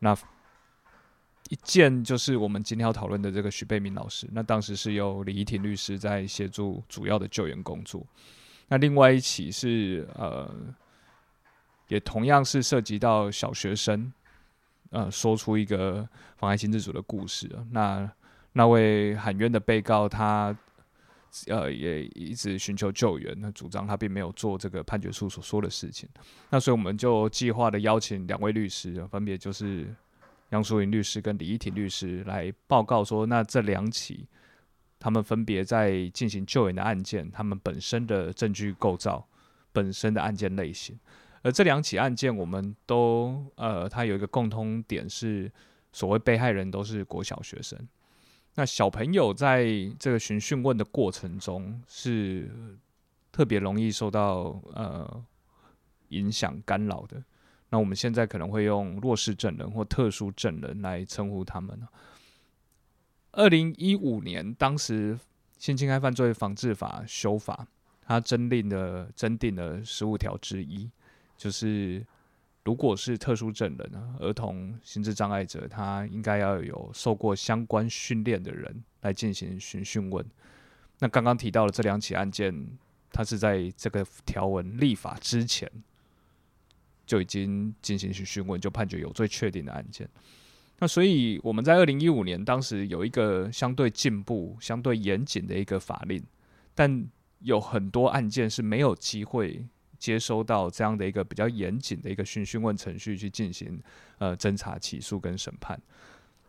[0.00, 0.14] 那
[1.48, 8.04] 一件就是我们今天要讨论的这个许贝明老师，那当时是由李怡婷律师在协助主要的救援工作。
[8.72, 10.50] 那另外一起是呃，
[11.88, 14.10] 也同样是涉及到小学生。
[14.92, 16.08] 呃，说出一个
[16.38, 17.50] 妨碍性自主的故事。
[17.70, 18.10] 那
[18.54, 20.56] 那位喊冤的被告，他
[21.48, 26.08] 呃也一直寻求救援，那主张他并没有做这个判决书所说的事情。
[26.48, 29.94] 那所以我们就计划的邀请两位律师，分别就是
[30.48, 34.26] 杨淑云律师跟李依婷律师来报告说，那这两起
[35.02, 39.26] 他们分别在进行救援的案件，他们本身的证据构造、
[39.72, 40.96] 本身的案件类型。
[41.42, 45.50] 而这两起案件，我们都呃，它有一个共通点是，
[45.92, 47.76] 所谓被害人都是国小学生。
[48.54, 49.66] 那小朋友在
[49.98, 52.48] 这个询讯问的过程中，是
[53.32, 55.24] 特别容易受到呃
[56.10, 57.20] 影响干扰的。
[57.70, 61.76] 那我们现在可能会用弱势证人或特殊证人来称呼他们。
[63.32, 65.18] 二零一五年，当时
[65.58, 67.66] 性侵害犯罪防治法修法，
[68.02, 70.90] 它增订的增订了十五条之一。
[71.36, 72.04] 就是，
[72.64, 80.24] 如果是特殊证人，儿童心智障碍者，他应该要有受过相关训练的人来进行询讯问。
[80.98, 82.54] 那刚刚提到的这两起案件，
[83.10, 85.68] 它是在这个条文立法之前
[87.06, 90.08] 就已经进行询讯问，就判决有罪确定的案件。
[90.78, 96.22] 那所以我们在二零一五年当时有一个相对进步、相对严谨的一个法令，
[96.74, 97.06] 但
[97.40, 99.66] 有很多案件是没有机会。
[100.02, 103.80] 接收到这样的一个比较严谨的一个讯讯问程序去进行
[104.18, 105.80] 呃侦查、起诉跟审判。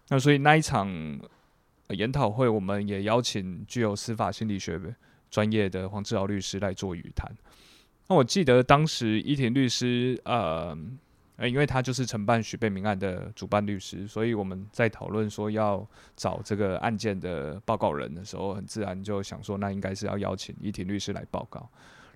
[0.08, 0.90] 那所以那一场
[1.90, 4.82] 研讨会，我们也邀请具有司法心理学
[5.30, 7.32] 专业的黄志豪律师来做语谈。
[8.08, 10.76] 那我记得当时依婷律师呃，
[11.36, 21.68] 呃因为他就是承办许贝明案的主办律师，所以我们在讨论说要找这个案件的报告人的时候，很自然就想说，那应该是要邀请依婷律师来报告。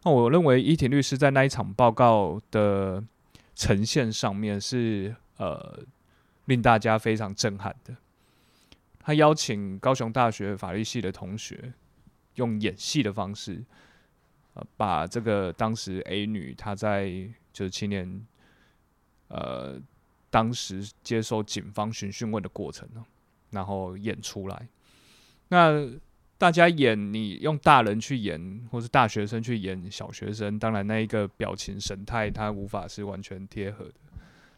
[0.04, 3.04] 那我认为依婷律师在那一场报告的
[3.56, 5.80] 呈现上面是呃
[6.46, 7.96] 令大家非常震撼的。
[9.00, 11.74] 他邀请高雄大学法律系的同学
[12.36, 13.64] 用演戏的方式，
[14.54, 17.10] 呃，把这个当时 A 女她在
[17.52, 18.26] 就是七年
[19.28, 19.80] 呃
[20.30, 23.04] 当时接受警方询讯问的过程呢，
[23.52, 24.68] 然后演出来。
[25.48, 25.88] 那
[26.38, 33.94] 大家演，你用大人去演，或是大学生去演小学生，当然那一个表情神态，他无法是完全贴合的。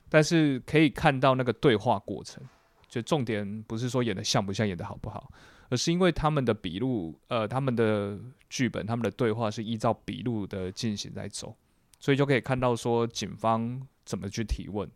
[0.10, 2.44] 但是可以看到那个对话过程，
[2.88, 5.32] 就重点不是说演得像不像，演得好不好，
[5.70, 11.56] 而是因为他们的笔录，呃，他们的剧本，他们的对话是依照笔录的进行在走，
[12.00, 14.90] 所以就可以看到说警方怎么去提问，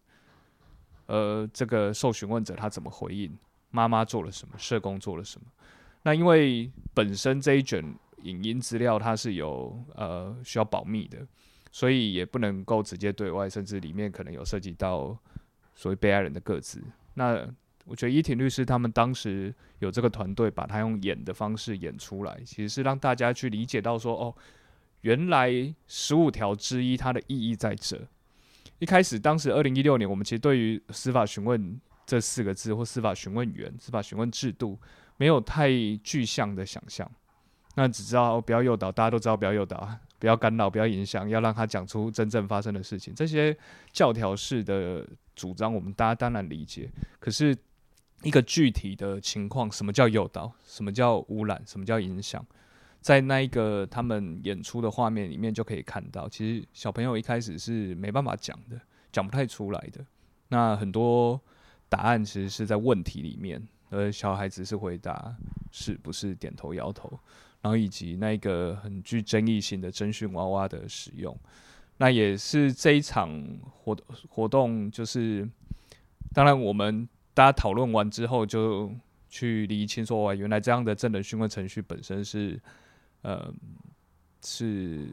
[1.05, 3.31] 呃，这个受询问者他怎么回应，
[3.69, 5.45] 妈妈做了什么，社工做了什么。
[6.01, 7.85] 那因为本身这一卷
[8.23, 11.19] 影音资料它是有呃需要保密的，
[11.71, 15.15] 所以也不能够直接对外，甚至里面可能有涉及到
[15.75, 16.81] 所谓被害人的个资。
[17.13, 17.47] 那
[17.85, 24.35] 我觉得依婷律师他们当时有这个团队把他用演的方式演出来，其实是让大家去理解到说，哦，
[25.01, 25.51] 原来
[25.85, 28.01] 十五条之一它的意义在这。
[28.83, 34.77] 一开始当时二零一六年，我们其实对于司法询问这四个字或司法询问员、司法询问制度。
[35.15, 35.69] 没有太
[36.03, 37.09] 具象的想象，
[37.75, 39.87] 那只知道不要诱导，大家都知道不要诱导，
[40.19, 43.13] 不要干扰，不要影响，要让他讲出真正发生的事情。
[43.15, 43.55] 这些
[43.93, 46.89] 教条式的主张，我们大家当然理解。
[47.19, 47.55] 可是，
[48.23, 50.51] 一个具体的情况，什么叫诱导？
[50.65, 51.61] 什么叫污染？
[51.65, 52.43] 什么叫影响？
[53.03, 58.81] 在那一个他们演出的画面里面，就可以看到，其实小朋友一开始是没办法讲的，
[59.11, 60.03] 讲不太出来的。
[60.47, 61.39] 那很多
[61.89, 63.61] 答案其实是在问题里面。
[63.95, 65.35] 而小孩子是回答
[65.69, 67.07] 是不是点头摇头，
[67.61, 71.37] 然后以及那个很具争议性的征讯娃娃的使用，
[71.97, 73.29] 那也是这一场
[73.69, 73.95] 活
[74.27, 75.47] 活动，就是
[76.33, 78.91] 当然我们大家讨论完之后，就
[79.29, 82.59] 去厘清说，哇，原来这样的证人讯问程序本身是
[83.23, 83.51] 呃
[84.41, 85.09] 是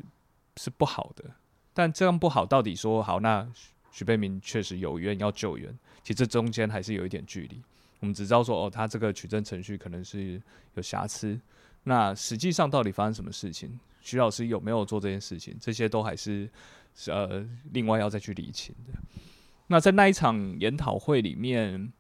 [0.57, 1.25] 是不好的，
[1.73, 3.51] 但这样不好到底说好，那
[3.91, 7.61] 许贝明确实有冤要救援，其实这中间还是有一点距离。
[8.01, 10.41] 我们只知道说，哦，他这个取证程序可能是
[10.75, 11.39] 有瑕疵。
[11.85, 13.79] 那实际上到底发生什么事情？
[14.01, 15.57] 徐老师有没有做这件事情？
[15.61, 16.49] 这些都还是
[17.07, 18.99] 呃另外要再去理清的。
[19.67, 21.93] 那在那一场研讨会里面，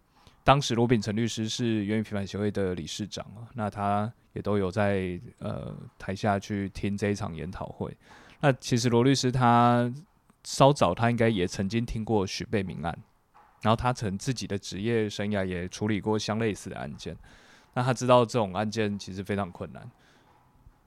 [0.50, 3.24] 当时罗秉成律师是源于平反协会的理事长，
[3.54, 7.96] 那他也都有在呃台下去听这一场研讨会。
[8.40, 9.88] 那其实罗律师他
[10.42, 12.92] 稍早他应该也曾经听过许贝明案，
[13.62, 17.16] 然后他曾自己的职业生涯也处理过相类似的案件，
[17.74, 19.88] 那他知道这种案件其实非常困难。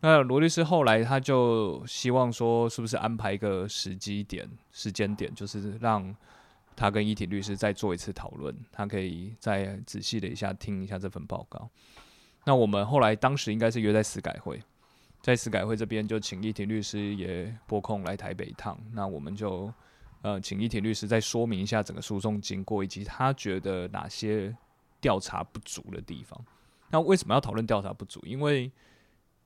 [0.01, 6.13] 那罗律师后来他就希望说，是不是安排一个时机点、时间点，就是让
[6.75, 11.69] 他跟依婷律师再做一次讨论，他可以再仔细的一下听一下这份报告。
[12.45, 14.61] 那我们后来当时应该是约在司改会，
[15.21, 18.77] 在司改会这边就请依婷律师也拨空来台北一趟。
[18.91, 19.73] 那我们就
[20.21, 24.53] 呃请依婷律师再说明一下整个诉讼经过，以及他觉得哪些
[24.99, 26.39] 调查不足的地方。
[26.89, 28.19] 那为什么要讨论调查不足？
[28.25, 28.71] 因为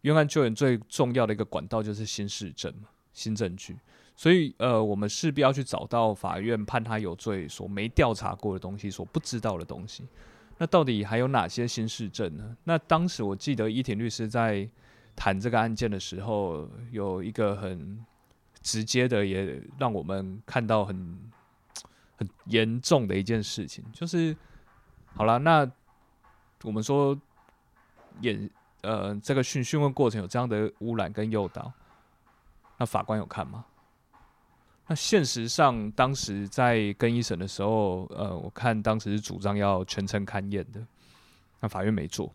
[0.02, 3.78] 冤案救援最重要的一个管道就是新事证嘛，新证据，
[4.18, 10.06] 所以呃，我们势必要去找到法院判他有罪所没调查过的东西，所不知道的东西。
[10.58, 12.58] 那到底还有哪些新事证呢？
[12.66, 14.68] 那当时我记得依婷律师在
[15.16, 18.04] 谈这个案件的时候，有一个很
[18.62, 21.18] 直接的，也让我们看到很
[22.18, 24.36] 很严重的一件事情，就是
[25.14, 25.72] 好了，那
[26.64, 27.18] 我们说
[28.22, 28.50] 演。
[28.84, 31.74] 呃，这个讯讯问过程有这样的污染跟诱导，
[32.78, 33.66] 那法官有看吗？
[34.88, 40.82] 那现实上，当时在更一审的时候，呃，我看当时是主张要全程勘验的，
[41.60, 42.34] 那法院没做，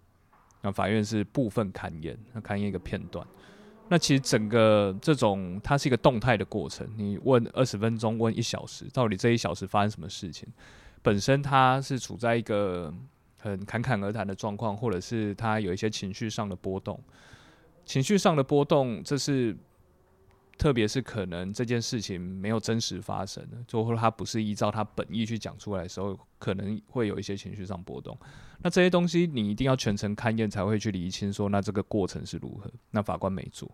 [0.60, 3.26] 那法院是部分勘验，那勘验一个片段。
[3.88, 10.48] 那其实整个这种它是一个动态的过程，你问二十分钟，问一小时，到底这一小时发生什么事情？
[11.02, 12.92] 本身它是处在一个。
[13.44, 16.96] 很侃侃而谈的状况，或者是他有一些情绪上的波动，
[17.84, 19.56] 情绪上的波动，这是
[20.62, 28.16] 特别是可能这件事情没有真实发生，就或者他不是依照他本意去讲出来的时候，可能会有一些情绪上波动。
[28.60, 32.70] 那这些东西你一定要全程勘验才会去厘清，说那这个过程是如何。
[32.92, 33.68] 那法官没做。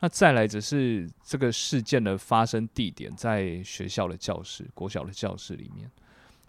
[0.00, 5.90] 那再来只是这个事件的发生地点在学校的教室，国小的教室里面。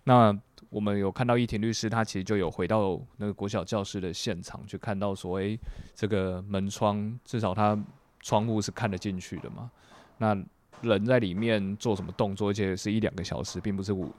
[0.04, 0.38] 那
[0.70, 5.58] 我们有看到一婷律师，他其实就有回到那个国小教室的现场，去看到说，诶，
[5.96, 7.82] 这个门窗至少他
[8.20, 9.70] 窗户是看得进去的嘛。
[10.18, 10.38] 那
[10.82, 14.14] 人在里面做什么动作，而且是一两个小时，并不是五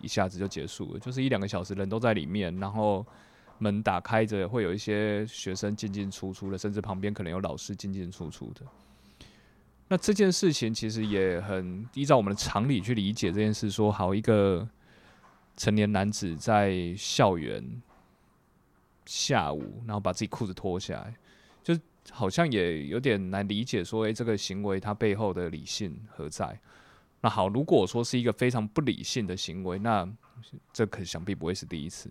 [0.00, 3.06] 一下子就结束了，就是一两个小时人都在里面，然后
[3.58, 8.60] 门打开着，会有一些学生进进出出的，甚至旁边可能有老师进进出出的。
[9.88, 14.68] 那这件事情其实也很依照我们的常理去理解这件事，说好一个。
[15.54, 17.62] 成年男子在校园
[19.04, 21.14] 下午，然后把自己裤子脱下来，
[22.10, 26.60] 好像也有点难理解，说，诶，这个行为它背后的理性何在？
[27.20, 30.08] 那好，如果说是一个非常不理性的行为，那
[30.72, 32.10] 这可想必不会是第一次。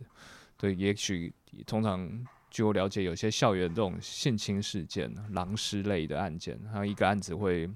[0.56, 1.34] 对，也许
[1.66, 7.70] 通常据我了解，有些校园这种性侵事件、狼师类的案件，还有一个案子会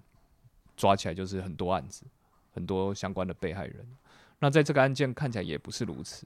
[0.77, 2.05] 抓起来，就是很多案子，
[2.53, 3.85] 很多相关的被害人。
[4.39, 6.25] 那在这个案件看起来也不是如此。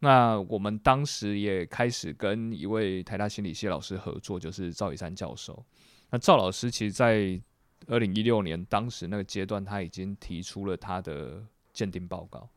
[0.00, 5.64] 那我们当时也开始跟一位台大心理系老师合作，就是赵以山教授。
[6.10, 7.40] 那赵老师其实，在
[7.86, 11.42] 二零一六年当时那个阶段，他已经提出了他的
[11.72, 12.48] 鉴定报告。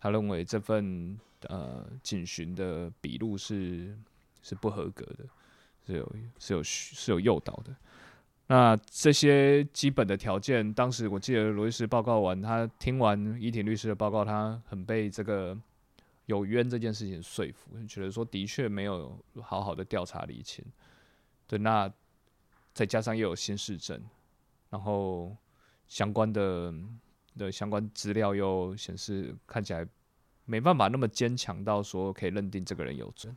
[0.00, 1.16] 他认为这份
[1.48, 3.96] 呃警询的笔录是
[4.42, 5.24] 是不合格的，
[5.86, 7.74] 是有是有是有诱导的。
[8.48, 15.56] 那这些基本的条件，当时我记得罗律师报告完，他听完依婷律师的报告，他很被这个
[16.26, 20.64] 有冤这件事情说服，觉得说的确没有好好的调查厘清。
[21.46, 21.92] 对，那
[22.72, 24.00] 再加上又有新事证，
[24.70, 25.36] 然后
[25.88, 26.72] 相关的
[27.36, 29.86] 的相关资料又显示，看起来
[30.44, 33.30] 没办法那么坚强到说可以认定这个人有罪。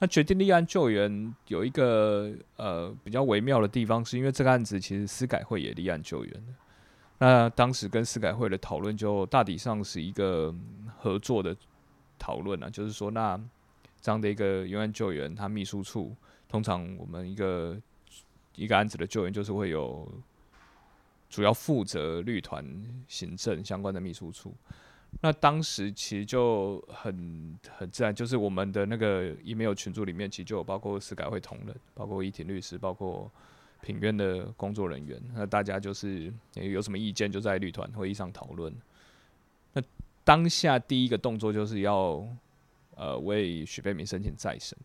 [0.00, 6.56] 那决定立案救援有一个呃比较微妙的地方，是因为这个案子其实司改会也立案救援。
[7.18, 10.54] 那当时跟司改会的讨论就大体上是一个
[10.98, 11.56] 合作的
[12.18, 13.40] 讨论啊，就是说那
[14.00, 16.14] 这样的一个冤案救援，他秘书处
[16.48, 17.80] 通常我们一个
[18.54, 20.10] 一个案子的救援就是会有
[21.28, 22.64] 主要负责律团
[23.06, 24.54] 行政相关的秘书处。
[25.22, 33.30] 那当时其实就很很自然，就是我们的那个 email 群组里面，其实就有包括司改会同仁，包括一庭律师，包括
[33.80, 35.18] 品院的工作人员。
[35.34, 38.70] 那大家就是有什么意见，就在律团会议上讨论。
[40.28, 42.22] 当下第一个动作就是要
[42.96, 44.76] 呃为许贝明申请再审。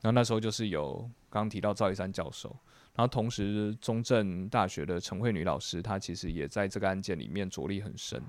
[0.00, 0.98] 然后那时候就是有
[1.28, 2.48] 刚刚提到赵一山教授，
[2.94, 8.22] 然后同时中正大学的陈慧女老师，她其实也在这个案件里面着力很深。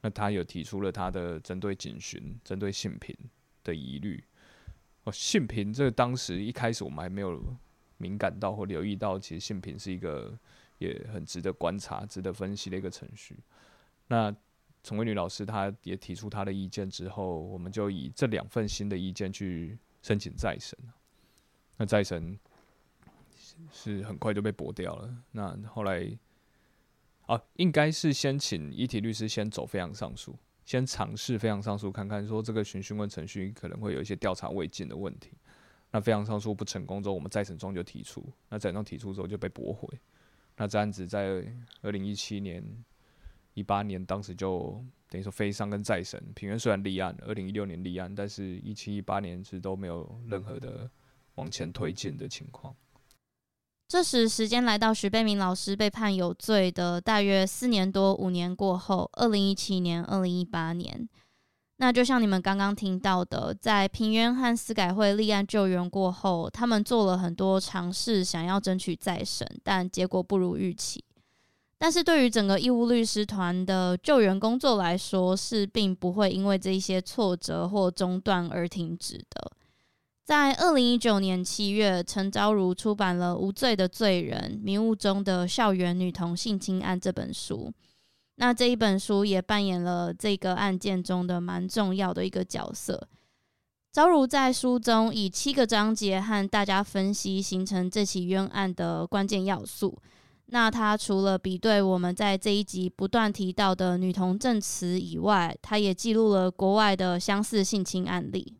[0.00, 3.12] 那她有提出了她的针对警询、针对性平
[3.64, 4.22] 的疑虑。
[5.02, 7.42] 哦，性平这个当时一开始我们还没有
[7.96, 10.38] 敏感到或留意到，其实性平是一个
[10.78, 13.36] 也很值得观察、值得分析的一个程序。
[14.06, 14.32] 那
[14.88, 20.78] 陈维女老师她也提出她的意见之后，我们就以这两份新的意见去申请再审。
[21.76, 22.38] 那再审
[23.70, 25.14] 是很快就被驳掉了。
[25.30, 26.18] 那后来
[27.26, 30.34] 啊，应该是先请一体律师先走非常上诉，
[30.64, 35.32] 先尝试非常上诉看看，说这个询讯问程序可能会有一些调查未尽的问题。
[35.90, 39.86] 那非常上诉不成功之后，我们再审中就提出，那再审中提出之后就被驳回。
[40.56, 41.44] 那这案子在
[41.82, 42.64] 二零一七年。
[43.58, 50.90] 一八年当时就等于说非上跟再审，平原虽然立案，二零一六年立案，但是一七一八年是都没有任何的
[51.34, 52.74] 往前推进的情况。
[53.88, 61.08] 这时时间来到徐贝明老师被判有罪的大约四年多五年过后，二零一七年、二零一八年，
[61.78, 71.02] 那就像你们刚刚听到的，在平原和司改会立案救援过后，他们做了很多尝试，想要争取再审，但结果不如预期。
[71.80, 79.52] 但是对于整个义务律师团的救援工作来说，是并不会因为这一些挫折或中断而停止的。
[80.24, 87.72] 在二零一九年七月，陈昭如出版了《无罪的罪人：迷雾中的校园女童性侵案》这本书。
[88.34, 93.08] 那这一本书也扮演了这个案件中的蛮重要的一个角色。
[93.90, 99.96] 昭如在书中以七个章节和大家分析形成这起冤案的关键要素。
[100.50, 108.54] 那他除了比对我们在这一集不断提到的女童证词以外，他也记录了国外的相似性侵案例。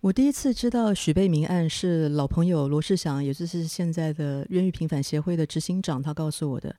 [0.00, 6.74] 我第一次知道许贝明案是老朋友罗世祥，也就是现在的冤狱平反协会的执行长，他告诉我的。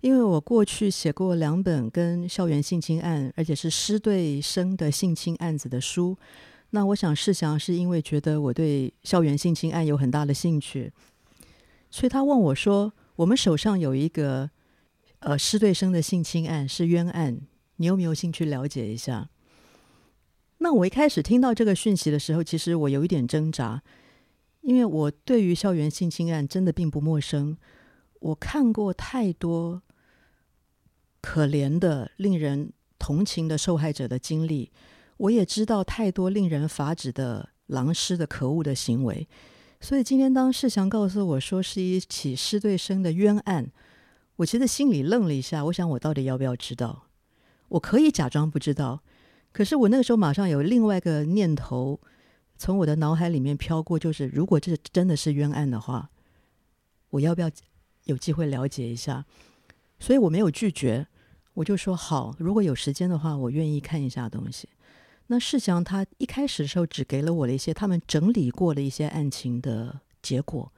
[0.00, 6.16] 因为我过去写过两本跟校园性侵案，而且是师对生的性侵案子的书。
[6.70, 10.92] 那我想世祥是因为觉得我对校园性侵案有很大的兴趣，
[11.88, 12.92] 所以他问我说。
[13.18, 14.48] 我们手上有一个
[15.18, 17.40] 呃师对生的性侵案，是冤案，
[17.76, 19.28] 你有没有兴趣了解一下？
[20.58, 23.82] 那我一开始听到这个讯息的时候，其实我有一点挣扎，
[24.60, 27.56] 因为我对于校园性侵案真的并不陌生，
[28.20, 29.82] 我看过太多
[31.20, 34.70] 可怜的、令人同情的受害者的经历，
[35.16, 39.26] 我也知道太多令人发指的狼师的可恶的行为。
[39.80, 43.70] 所以今天当世祥告诉我说是一起师对生的冤案，
[44.36, 45.64] 我其实心里愣了一下。
[45.66, 47.06] 我想我到底要不要知道？
[47.68, 49.02] 我可以假装不知道，
[49.52, 52.00] 可是我那个时候马上有另外一个念头
[52.56, 56.10] 从我的脑海里面飘过，就是如果这真的是冤案的话，
[57.10, 57.50] 我要不要
[58.04, 59.24] 有机会了解一下？
[60.00, 61.06] 所以我没有拒绝，
[61.54, 64.68] 我就说好，如果有时间的话，我愿意看一下东西。
[65.30, 70.72] 那世祥他一开始的时候只给了我了一些他们整理过的一些案情的结果，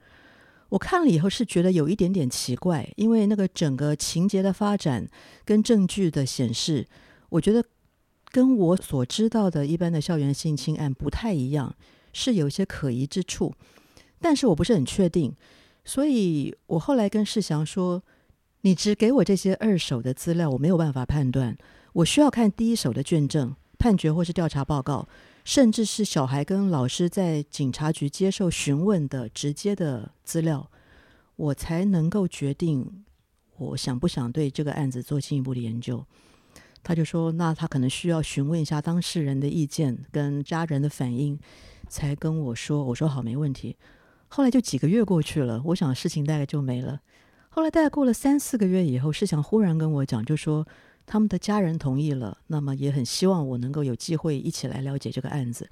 [0.71, 5.09] 我看了以后是觉得有一点点奇怪，因为那个整个情节的发展
[5.45, 6.87] 跟证据的显示，
[7.29, 7.65] 我觉得
[8.31, 11.75] 跟我所知道的一般的校园性侵案不太一样，
[12.13, 13.55] 是有一些可疑之处，
[14.21, 15.33] 但是我不是很确定，
[15.85, 18.03] 所以我后来跟世祥说
[18.63, 21.57] ：“你只给我这些二手的资料，我没有办法判断，
[21.93, 25.09] 我需要看第一手的卷证。”判决或是调查报告，
[25.43, 30.71] 甚至是小孩跟老师在警察局接受询问的直接的资料，
[31.37, 33.03] 我才能够决定
[33.57, 36.05] 我想不想对这个案子做进一步的研究。
[36.83, 41.39] 他就说，那他可能需要询问一下当事人的意见跟家人的反应，
[41.89, 42.85] 才跟我说。
[42.85, 43.77] 我说好，没问题。
[44.29, 47.01] 后来就几个月过去了，我想事情大概就没了。
[47.49, 50.67] 后来大概过了三四个月以后，世祥忽然跟我讲，就说。
[51.11, 55.69] 他们的家人同意了，那么也很希望我能够有机会一起来了解这个案子。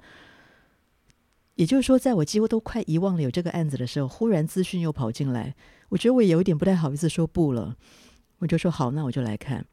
[1.55, 5.55] 也就是说，在我几乎都快遗忘了有这个案子的时候，忽然资讯又跑进来，
[5.87, 7.77] 我觉得我也有点不太好意思说不了，
[8.39, 9.65] 我就说好，那我就来看。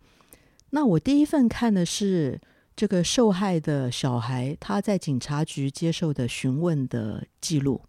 [0.71, 2.41] 那我第一份看的是
[2.77, 7.83] 这个受害的小孩他在警察局接受的询问的记录。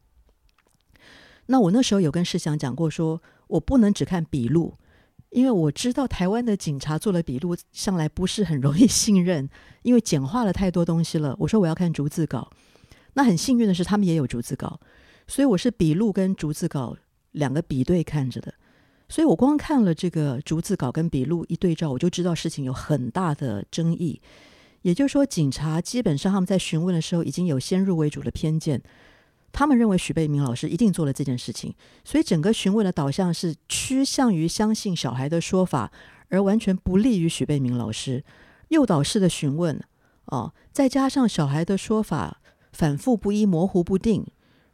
[1.46, 4.74] 那我那时候有跟世祥讲过，说我不能只看笔录。
[5.30, 9.50] 因为我知道台湾的警察做了笔录，向来不是很容易 信任，
[9.84, 11.36] 因为简化了太多东西了。
[11.40, 12.50] 我说我要看逐字稿，
[13.14, 14.80] 那很幸运的是他们也有逐字稿，
[15.28, 16.96] 所以我是笔录跟逐字稿
[17.34, 18.54] 两个比对看着的。
[19.10, 24.22] 所以我光看了这个逐字稿跟笔录一对照，我就知道事情有很大的争议。
[24.82, 28.82] 也就是说，警察基本上他们在询问的时候已经有先入为主的偏见。
[29.58, 35.92] 他们认为许贝明老师一定做了这件事情，所以整个询问的导向是趋向于相信小孩的说法，
[36.30, 38.24] 而完全不利于许贝明老师。
[38.68, 39.82] 诱导式的询问，
[40.26, 42.40] 哦，再加上小孩的说法
[42.72, 44.24] 反复不一、模糊不定，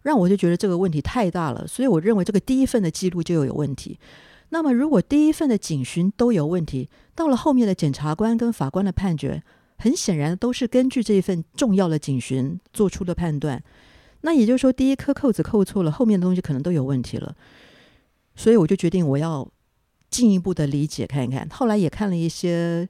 [0.01, 1.65] 让我就觉得这个问题太大了。
[1.65, 3.97] 所以我认为这个第一份的记录就有问题。
[4.49, 9.41] 那么如果第一份的警询都有问题，到了后面的检察官跟法官的判决，
[9.77, 13.63] 很显然都是根据这一份重要的警询做出的判断。
[14.25, 17.35] 那也就是说，第一颗扣子扣错了，后面的东西可能都有问题了。
[18.35, 19.47] 所以我就决定我要
[20.09, 21.47] 进一步的理解看一看。
[21.49, 22.87] 后来也看了一些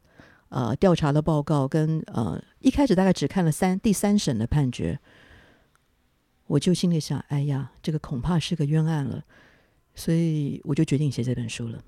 [0.50, 5.00] 呃调查的报告，跟呃一开始大概只看了三第三审的判决，
[6.48, 9.24] 我就心里想：哎呀，这个恐怕是个冤案了。
[9.96, 11.84] 所以我就决定写这本书了。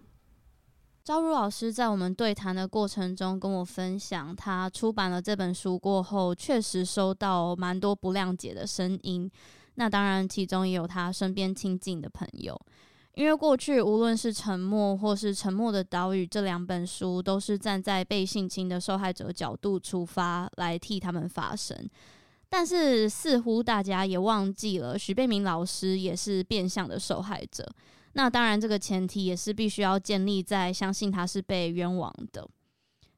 [1.06, 9.30] 赵如老师在我们对谈的过程中跟我分享，他出版了这本书过后，确实收到蛮多不谅解的声音。
[9.76, 12.60] 那当然，其中也有他身边亲近的朋友，
[13.14, 21.78] 因为过去无论是《沉默》或是《沉默的岛屿》这两本书，都是站在被性侵的受害者角度出发来替他们发声。
[22.50, 27.64] 但是似乎大家也忘记了，许贝明老师也是变相的受害者。
[28.18, 32.48] 那当然，这个前提也是必须要建立在相信他是被冤枉的。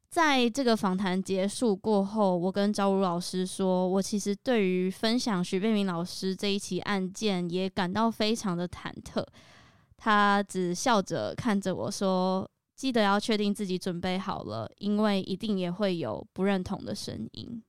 [0.09, 9.23] 在这个访谈结束过后，我跟昭如老师说，我其实对于分享徐贝明老师这一起案件也感到非常的忐忑。
[9.97, 17.61] 他只笑着看着我说：“记得要确定自己准备好了，因为一定也会有不认同的声音。”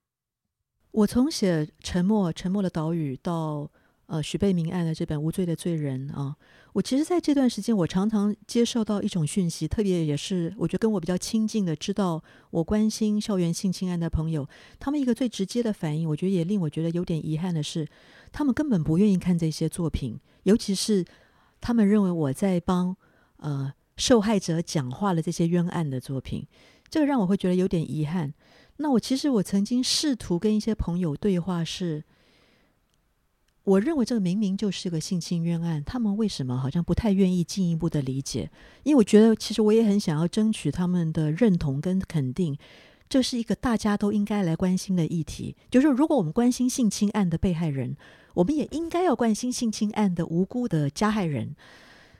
[0.93, 3.71] 我从写《沉默》《沉默的岛屿》到
[4.09, 6.37] 呃许贝明案的这本《无罪的罪人》啊。
[6.75, 14.47] 我其实在这段时间，我常常接受到一种讯息，特别也是我觉得跟我比较亲近的，知道我关心校园性侵案的朋友，
[14.79, 17.89] 他们一个最直接的反应，我觉得也令我觉得有点遗憾的是，
[18.31, 21.05] 他们根本不愿意看这些作品，尤其是
[21.61, 22.95] 他们认为我在帮
[23.39, 26.47] 呃受害者讲话的这些冤案的作品，
[26.89, 28.33] 这个让我会觉得有点遗憾。
[28.77, 32.05] 那我其实我曾经试图跟一些朋友对话是。
[33.69, 38.51] 我认为这个明明就是个性侵冤案，他们为什么好像不太愿意进一步的理解？
[38.83, 42.57] 因为我觉得，其实我也很想要争取他们的认同跟肯定。
[43.11, 45.55] 这是一个大家都应该来关心的议题。
[45.71, 47.95] 就是如果我们关心性侵案的被害人，
[48.33, 51.55] 我们也应该要关心性侵案的无辜的加害人。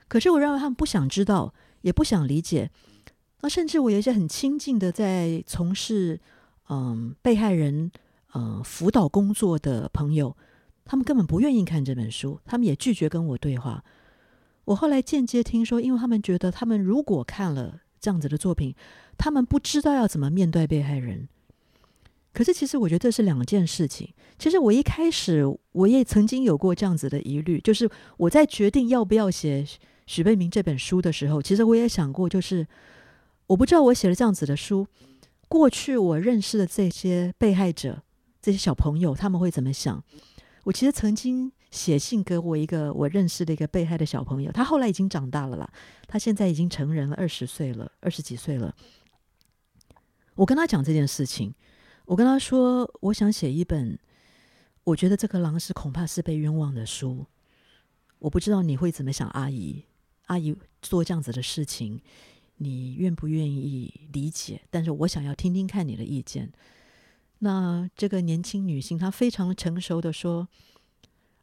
[0.07, 2.69] 可是我认为他们不想知道，也不想理解。
[3.41, 6.19] 那甚至我有一些很亲近的在从事
[6.69, 7.91] 嗯被害人
[8.35, 10.37] 嗯辅导工作的朋友。
[10.89, 13.83] 他们根本不愿意看这本书，他们也拒绝跟我对话。
[14.65, 18.73] 我后来间接听说，因为他们觉得，他们如果看了这样子的作品，
[19.15, 21.29] 他们不知道要怎么面对被害人。
[22.33, 24.11] 可是，其实我觉得这是两件事情。
[24.39, 27.87] 其实我一开始我也曾经有过这样子的疑虑，就是
[28.17, 29.63] 我在决定要不要写
[30.07, 32.65] 许贝明这本书的时候，其实我也想过，就是
[33.45, 34.87] 我不知道我写了这样子的书，
[35.47, 38.01] 过去我认识的这些被害者、
[38.41, 40.03] 这些小朋友，他们会怎么想？
[40.69, 45.67] 我其实曾经写信给我一个我认识的一个被害的小朋友，他后来已经长大了啦，
[46.07, 48.75] 他现在已经成人了，二十岁了，二十几岁了。
[50.35, 51.55] 我跟他讲这件事情，
[52.05, 53.97] 我跟他说，我想写一本，
[54.83, 57.25] 我觉得这个狼师恐怕是被冤枉的书。
[58.19, 59.83] 我不知道你会怎么想，阿姨，
[60.27, 61.99] 阿姨做这样子的事情，
[62.57, 64.61] 你愿不愿意理解？
[64.69, 66.51] 但是我想要听听看你的意见。
[67.39, 70.47] 那这个年轻女性，她非常成熟的说：“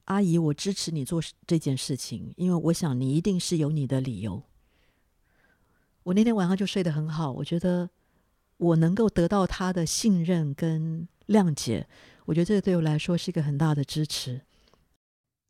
[0.05, 4.43] 阿姨，我支持你做这件事情，因为我想你一定是有你的理由。”
[6.05, 7.91] 我那天晚上就睡得很好，我觉得
[8.59, 11.89] 我能够得到她的信任跟谅解，
[12.27, 14.43] 我觉得这个对我来说是一个很大的支持。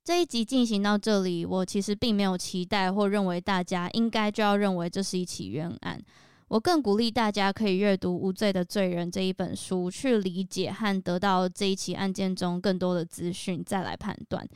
[0.04, 6.00] 这一集进行到这里，我其实并没有期待或认为大家应该就要认为这是一起冤案。
[6.48, 14.46] 我更鼓励大家可以阅读《无罪的罪人》这一本书，去理解和得到这一起案件中更多的资讯，再来判断。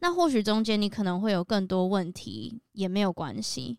[0.00, 3.78] 那或许中间你可能会有更多问题，也没有关系。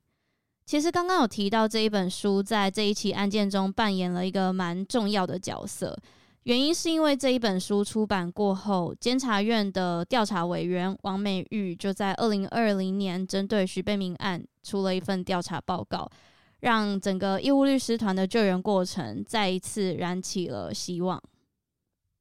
[0.66, 5.98] 其实刚刚有提到这一本书在这一起案件中扮演了一个蛮重要的角色，
[6.44, 16.10] 原因是因为这一本书出版过后，监察院的调查委员王美玉就在二零二零年针对徐贝明案出了一份调查报告。
[16.62, 21.22] 让整个义务律师团的救援过程再一次燃起了希望。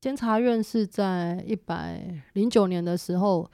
[0.01, 3.51] 监察院是在一百零九年的时候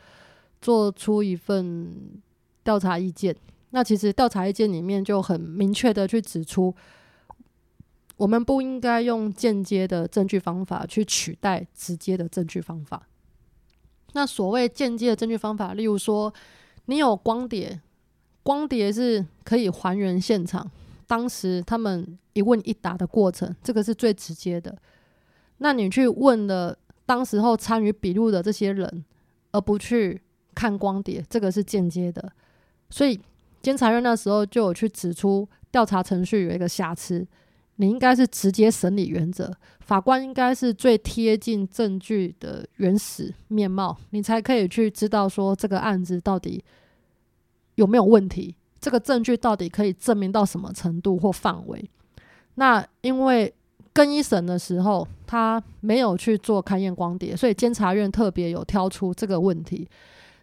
[0.60, 2.20] 做出一份
[2.64, 3.34] 调查意见，
[3.70, 6.74] 那其实调查意见里面就很明确的去指出，
[8.16, 13.08] 我们不应该用间接的证据方法去取代直接的证据方法。
[14.12, 16.34] 那所谓间接的证据方法，例如说
[16.86, 17.80] 你有光碟。
[18.42, 20.70] 光碟是可以还原现场
[21.06, 24.76] 当时他们一问一答的过程，这个是最直接的。
[25.58, 26.76] 那你去问了
[27.06, 29.04] 当时候参与笔录的这些人，
[29.52, 30.20] 而不去
[30.54, 32.32] 看光碟，这个是间接的。
[32.90, 33.20] 所以
[33.60, 37.26] 监察院那时候就有去指出调查程序有一个瑕疵，
[37.76, 46.64] 你应该是直接审理原则，法官应该是最贴近证据的原始面貌，你才可以去知道说这个案子到底
[47.76, 51.90] 有没有问题，这个证据到底可以证明到什么程度或范围。
[52.56, 53.52] 那因为
[53.92, 59.88] 更一审的时候，他没有去做勘验光碟，所以监察院特别有挑出这个问题。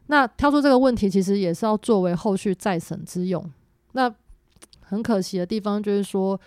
[0.07, 3.43] 那挑出这个问题，其实也是要作为后续再审之用。
[3.91, 4.11] 那
[4.81, 6.39] 很可惜的地方就是说，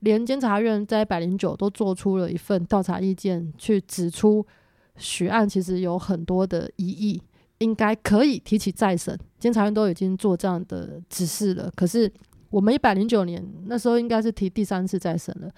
[0.00, 4.46] 连监察院在一百零九都做出了一份调查意见，去指出
[4.96, 7.22] 许案其实有很多的疑义，
[7.58, 9.18] 应该可以提起再审。
[9.38, 12.10] 监察院都已经做这样的指示了，可是
[12.50, 15.50] 我们一百零九年那时候应该是提第三次再审了。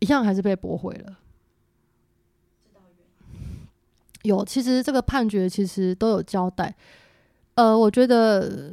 [0.00, 1.18] 一样还是被驳回了。
[4.22, 6.74] 有，其实这个判决其实都有交代。
[7.54, 8.72] 呃，我觉得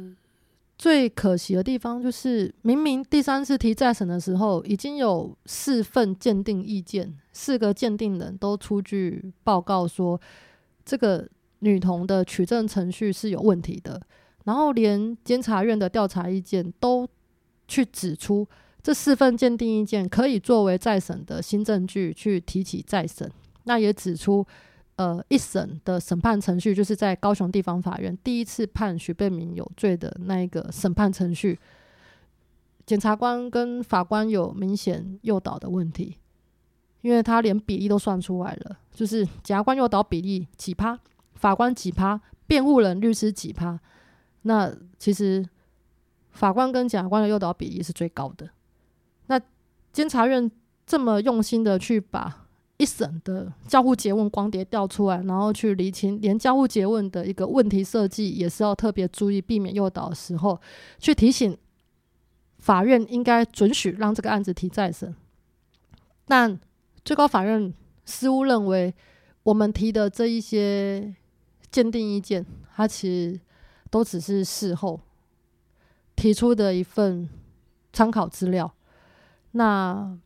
[0.76, 10.20] 最可惜的地方就是，明明第三次提再审的时候，已经有四份鉴定意见，四个鉴定人都出具报告说，
[10.84, 11.28] 这个
[11.60, 14.00] 女童的取证程序是有问题的，
[14.44, 17.08] 然后连监察院的调查意见都
[17.66, 18.46] 去指出。
[18.80, 23.30] 这四份鉴定意见可以作为再审的新证据去提起再审。
[23.64, 24.46] 那也指出，
[24.96, 31.58] 呃，一审的审判程序就是在高雄地方法院第一次判许贝明有罪的那一个审判程序，
[32.86, 36.16] 检察官跟法官有明显诱导的问题，
[37.02, 40.98] 因为他连比例都算出来了，就是检察官诱导比例几趴，
[41.38, 43.78] 法官几趴，辩护人律师几趴，
[44.42, 45.48] 那其实
[46.32, 48.50] 法官跟检察官的诱导比例是最高的。
[49.28, 49.40] 那
[49.92, 50.50] 监察院
[50.84, 60.60] 这么用心的去把一审的交互诘问光碟调出来，然后去厘清，连交互诘问的一个问题设计也是要特别注意，避免诱导的时候，
[60.98, 61.56] 去提醒
[62.58, 65.14] 法院应该准许让这个案子提再审。
[66.24, 66.58] 但
[67.04, 67.72] 最高法院
[68.04, 68.94] 似乎认为，
[69.42, 71.14] 我们提的这一些
[71.70, 72.44] 鉴定意见，
[72.74, 73.40] 它其实
[73.90, 75.00] 都只是事后
[76.16, 77.28] 提出的一份
[77.92, 78.72] 参考资料。
[79.52, 80.18] 那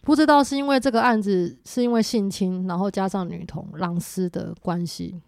[0.00, 5.20] 不知道是因为这个案子是因为性侵，然后加上女童狼师的关系，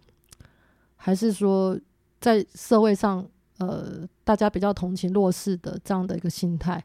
[0.97, 1.79] 还是说
[2.19, 3.27] 在社会上，
[3.59, 6.83] 呃，大家比较同情弱势的这样的一个心态？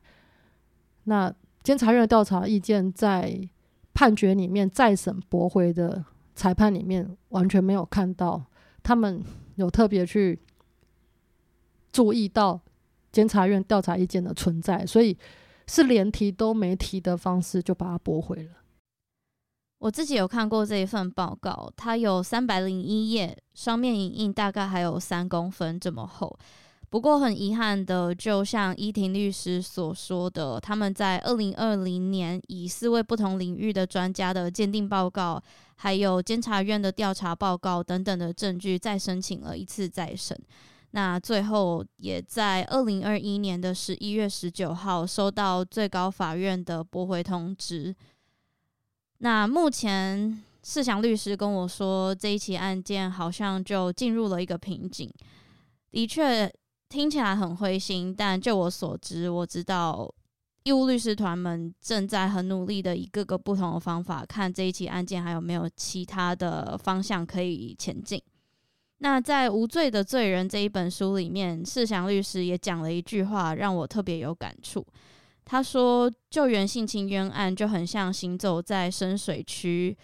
[1.06, 1.34] 那
[1.64, 3.39] 监察院的调查意见在
[3.93, 6.03] 判决里面再审驳回的
[6.36, 8.45] 裁判里面完全没有看到，
[8.83, 9.23] 他们
[9.55, 10.39] 有特别去
[11.91, 12.61] 注意到
[13.11, 15.17] 监察院调查意见的存在，所以。
[15.67, 18.51] 是连提都没提的方式就把它驳回了。
[19.79, 26.38] 我自己有看过这一份报告，它有三百零一页，双面影印大概还有三公分这么厚。
[26.95, 35.43] 不过很遗憾的，就像依婷律师所说的，他们在二零二零年以四位不同领域的专家的鉴定报告，
[35.75, 40.39] 还有监察院的调查报告等等的证据，再申请了一次再审。
[40.91, 47.93] 那最后也在二零二一年的十一月十九号收到最高法院的驳回通知。
[49.17, 55.11] 那目前世祥律师跟我说，这一起案件好像就进入了一个瓶颈。
[55.91, 56.49] 的确
[56.95, 60.09] 听起来很灰心，但就我所知，我知道
[60.63, 68.21] 义务律师团们正在很努力的以各个不同的方法，看这一起案件还有没有其他的方向可以前进。
[68.99, 74.87] 那在《无罪的罪人》这一本书里面，世祥律师也讲了一句话，让我特别有感触。
[75.43, 79.95] 他说：“救援性侵冤案就很像行走在深水区，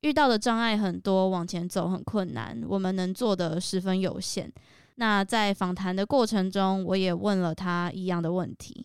[0.00, 4.52] 遇到的障碍很多，往前走很困难，我们能做的十分有限。”
[5.00, 8.84] 那在访谈的过程中，我也问了他一样的问题。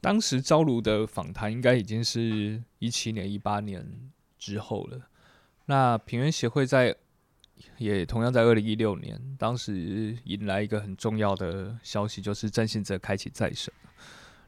[0.00, 5.08] 当时昭如的访谈应该已经是一七年、一八年之后了。
[5.66, 6.96] 那平冤协会在。
[7.78, 13.72] 也同样在二零一六年，当时迎来一个很重要的消息，就是郑信哲开启再审。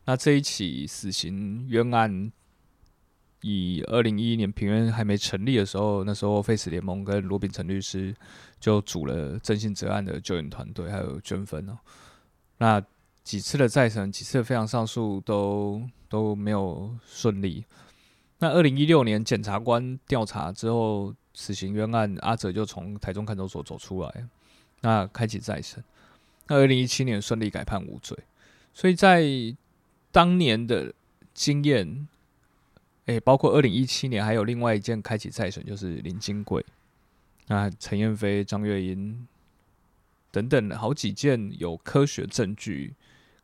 [0.05, 2.31] 那这一起死刑冤案，
[3.41, 8.15] 以二零一一年平冤还没成立的时候，那时候 Face 联盟跟罗秉成律师
[8.61, 11.79] 就组了郑性泽案的救援团队，还有捐分哦。
[12.59, 12.83] 那
[13.25, 17.65] 几次的再审，几次的非常上诉都都没有顺利。
[18.39, 21.15] 那二零一六年检察官调查之后。
[21.35, 24.27] 死刑冤案，阿哲就从台中看守所走出来，
[24.81, 25.85] 那开启再审。
[26.49, 28.19] 那二零一七年顺利改判无罪，
[28.75, 29.23] 所以在
[30.11, 30.93] 当年的
[31.33, 32.09] 经验，
[33.07, 36.67] 诶，包括二零一七年还有另外一件开启再审，就是林金贵，
[37.49, 39.27] 那陈彦飞、张月英
[40.31, 42.95] 等等好几件有科学证据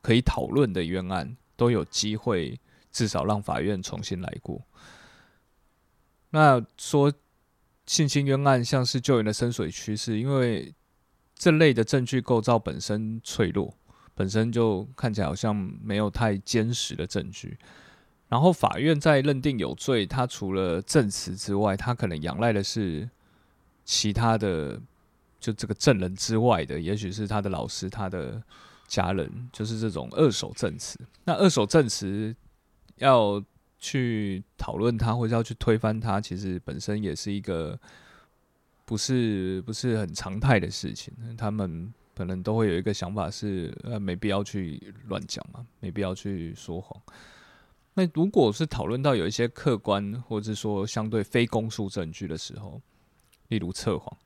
[0.01, 2.61] 可以讨论的冤案，都有机会
[2.93, 4.63] 至少让法院重新来过。
[6.31, 7.13] 那说
[7.87, 10.75] 性侵冤案像是救援的深水区，是因为
[11.35, 13.75] 这类的证据构造本身脆弱，
[14.15, 17.59] 本身就看起来好像没有太坚实的证据。
[18.29, 23.09] 然后法院在认定有罪，他除了证词之外，他可能仰赖的是
[23.85, 24.81] 其他的，
[25.39, 28.43] 就这个证人之外的，也许是他的老师、他的
[28.87, 30.99] 家人，就是这种二手证词。
[31.25, 32.35] 那二手证词
[32.97, 33.43] 要
[33.79, 37.79] 去讨论它，或者要去推翻它，其实本身也是一个
[38.85, 41.13] 不是不是很常态的事情。
[41.37, 46.99] 他们可能都会有一个想法是，呃，没必要去乱讲嘛，没必要去说谎。
[47.95, 52.81] 那如果是讨论到有一些客观或者说相对非公诉证据的时候，
[53.49, 54.17] 例如测谎，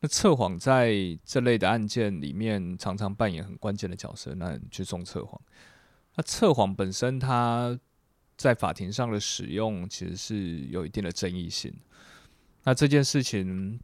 [0.00, 4.34] 那测谎在这类的案件里面常常扮演很关键的角色。
[4.34, 5.40] 那去送测谎，
[6.16, 7.78] 那测谎本身它
[8.36, 11.74] 在法庭上的使用其实是有一定的争议性。
[12.64, 13.80] 那这件事情，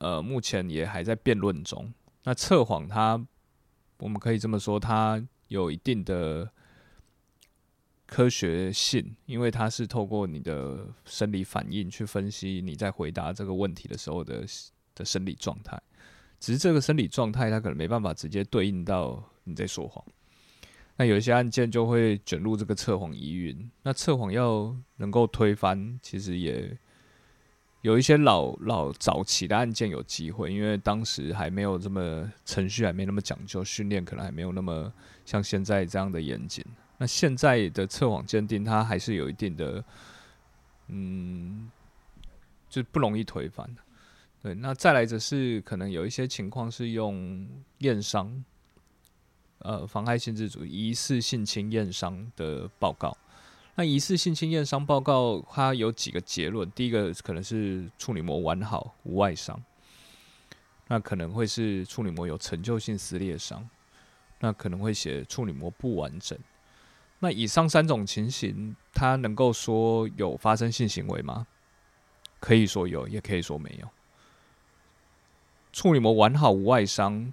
[0.00, 1.92] 呃，目前也还在辩论中。
[2.24, 3.26] 那测谎它，
[3.98, 6.50] 我们可以这么说，它有一定的。
[8.08, 14.44] 科学性，因为它是透过你的生理反应去分析你在回答这个问题的时候的
[14.94, 15.80] 的生理状态，
[16.40, 20.02] 只是这个生理状态它可能没办法直接对应到你在说谎。
[20.96, 23.70] 那有一些案件就会卷入这个测谎疑云。
[23.82, 26.76] 那测谎要能够推翻，其实也
[27.82, 34.92] 有一些老老早期的案件有机会，因为当时还没有这么程序还没那么讲究，训练可能还没有那么
[35.24, 36.64] 像现在这样的严谨。
[36.98, 39.82] 那现在的测谎鉴定，它还是有一定的，
[40.88, 41.70] 嗯，
[42.68, 43.68] 就不容易推翻。
[44.42, 48.44] 对，那再来则是可能有一些情况是用验伤，
[49.58, 53.16] 呃，妨害性自主、疑似性侵验伤的报告。
[53.76, 59.60] 那疑似性侵验伤报告，它有几个结论：第一个可能是处女膜完好无外伤，
[60.88, 63.68] 那可能会是处女膜有陈旧性撕裂伤，
[64.40, 66.36] 那可能会写处女膜不完整。
[67.20, 71.46] 那以上三种情形，他能够说有发生性行为吗？
[72.38, 73.88] 可以说有，也可以说没有。
[75.72, 77.32] 处女膜完好无外伤，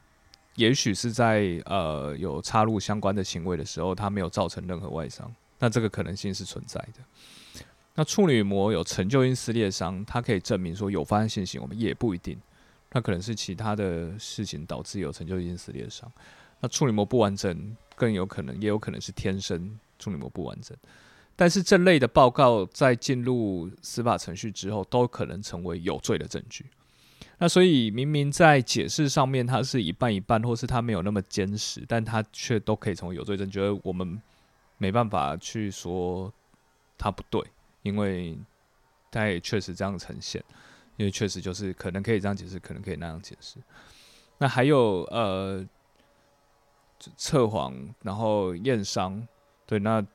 [0.55, 7.61] 也许是在呃有插入相关的行为的时候，它没有造成任何外伤，那这个可能性是存在的。
[7.93, 12.35] 那处女膜有陈旧性撕裂伤，它可以证明说有发生性行为，也不一定，
[12.91, 16.11] 那可能是其他的事情导致有陈旧性撕裂伤。
[16.59, 17.77] 那处女膜不完整。
[17.95, 20.77] 更有可能，也有可能是天生处女膜不完整。
[21.37, 26.65] 但是这类的报告在进入司法程序之后，都可能成为有罪的证据。
[27.37, 33.59] 那所以明明在解释上面它是一半一半，或是它没有那么坚实，但它却都可以成为有罪证据。
[33.83, 34.21] 我们
[34.77, 36.31] 没办法去说
[36.97, 37.41] 它不对，
[37.83, 38.37] 因为
[39.11, 40.41] 它也确实这样呈现，
[40.95, 43.57] 因为确实就是可能可以这样解释，可能可以那样解释。
[44.37, 45.65] 那还有呃。
[47.17, 49.27] 测谎，然后验伤，
[49.65, 50.05] 对，那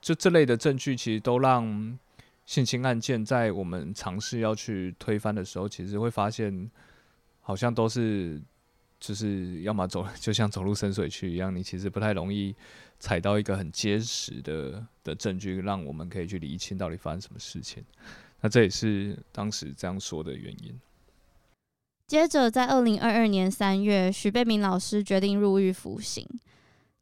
[0.00, 1.98] 就这类的证据，其实都让
[2.44, 6.70] 性侵案件在我们尝试要去推翻的时候，其实会发现，
[7.40, 8.40] 好像都是
[9.00, 12.54] 就是要么走，就像走入深水区一样，你其实不太容易
[12.98, 17.84] 踩到一个很结实的的证据，让我们可以去厘清到底发生什么事情。
[18.40, 20.78] 那这也是当时这样说的原因。
[22.06, 26.24] 接着，在二零二二年三月，许贝明老师决定入狱服刑。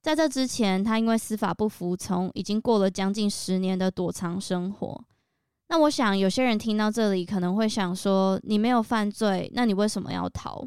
[0.01, 5.05] 在这之前，他因为司法不服从，已经过了将近十年的躲藏生活。
[5.69, 10.67] 那我想，有些人听到这里可能会想说：“你没有犯罪，那你为什么要逃？”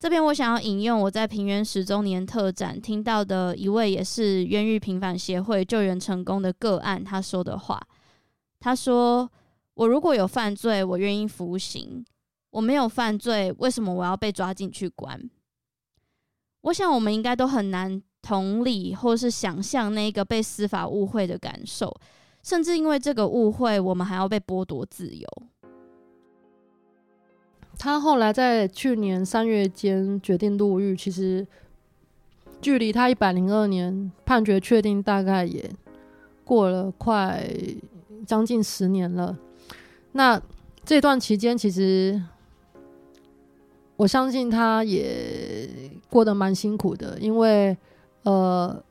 [0.00, 7.80] 这边我想要引用我在平原十周年特展听到的一位也是冤狱平反协会救援成功的个案他说的话。
[8.60, 9.30] 他说
[9.74, 12.02] ：“我如果有犯罪，我愿意服刑。”
[12.56, 15.28] 我没有犯罪，为什么我要被抓进去关？
[16.62, 21.94] 我想我们应该都很难同理或是想象那个被司法误会的感受，
[22.42, 25.28] 甚至因为这个误会，我们还要被剥夺自由。
[27.78, 31.46] 他后来在去年三月间决定入狱，其实
[32.62, 35.70] 距离他一百零二年判决确定，大概也
[36.42, 37.46] 过了快
[38.26, 39.36] 将近十年了。
[40.12, 40.40] 那
[40.86, 42.22] 这段期间，其实。
[43.96, 45.68] 我相信他也
[46.10, 47.76] 过得蛮辛苦的，因为
[48.24, 48.82] 呃，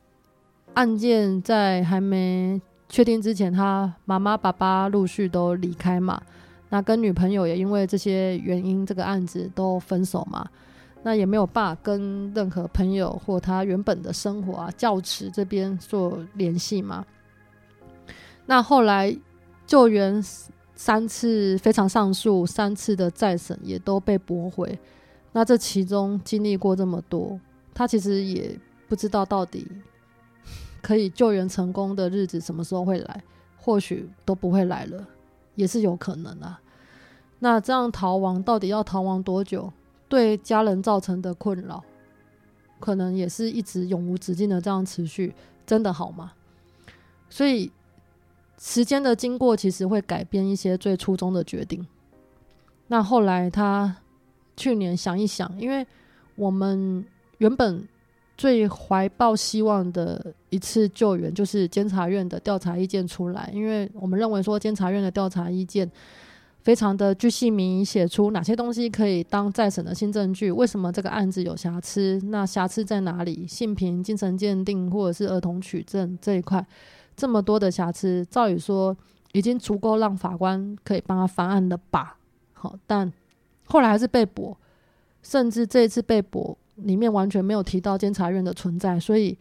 [0.74, 6.22] 案件在还没确定之前，他妈妈、爸爸陆续都离开嘛，
[6.70, 10.48] 那跟女朋友也因为这些原因，这个案子都分手嘛，
[11.04, 17.06] 那也没有办法跟任何朋友或他原本的生活啊、教职这边做联系嘛。
[18.48, 19.16] 那后来
[19.68, 20.24] 救援
[20.74, 24.78] 三次非常上诉，三次的再审也都被驳回。
[25.36, 27.38] 那这其中经历过这么多，
[27.74, 28.58] 他其实也
[28.88, 29.68] 不知道到底
[30.82, 33.22] 可以救援成功的日子什么时候会来，
[33.58, 35.06] 或许都不会来了，
[35.56, 36.62] 也是有可能啊。
[37.40, 39.74] 那这样逃亡到底要逃亡多久？
[40.08, 41.84] 对家人造成的困扰，
[42.80, 46.32] 可能也是一直永无止境的这样持续，真的好吗？
[47.30, 47.70] 所以。
[48.58, 51.86] 时间的经过其实会改变一些最初衷的决定。
[52.88, 53.98] 那后来他
[54.56, 55.86] 去年想一想，因为
[56.36, 57.04] 我们
[57.38, 57.88] 原本
[58.38, 65.90] 最怀抱希望的一次救援，就是监察院的调查意见出来，因为我们认为说监察院的调查意见
[66.64, 73.48] 非常的具细靡遗，写出哪些东西可以当再审的新证据，为什么这个案子有瑕疵，那瑕疵在哪里？
[73.48, 76.66] 性平、精神鉴定或者是儿童取证这一块。
[77.16, 78.98] 这么多的瑕疵，照理说
[79.32, 82.18] 已经足够让法官可以帮他翻案的吧？
[82.52, 83.10] 好，但
[83.66, 84.58] 后来还是被驳，
[85.22, 89.38] 甚至这一次被驳里面完全没有提到监察院的存在，所以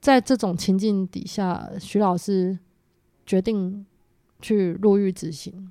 [0.00, 2.58] 在这种情境底下，徐老师
[3.24, 3.86] 决定
[4.40, 5.70] 去入狱执行。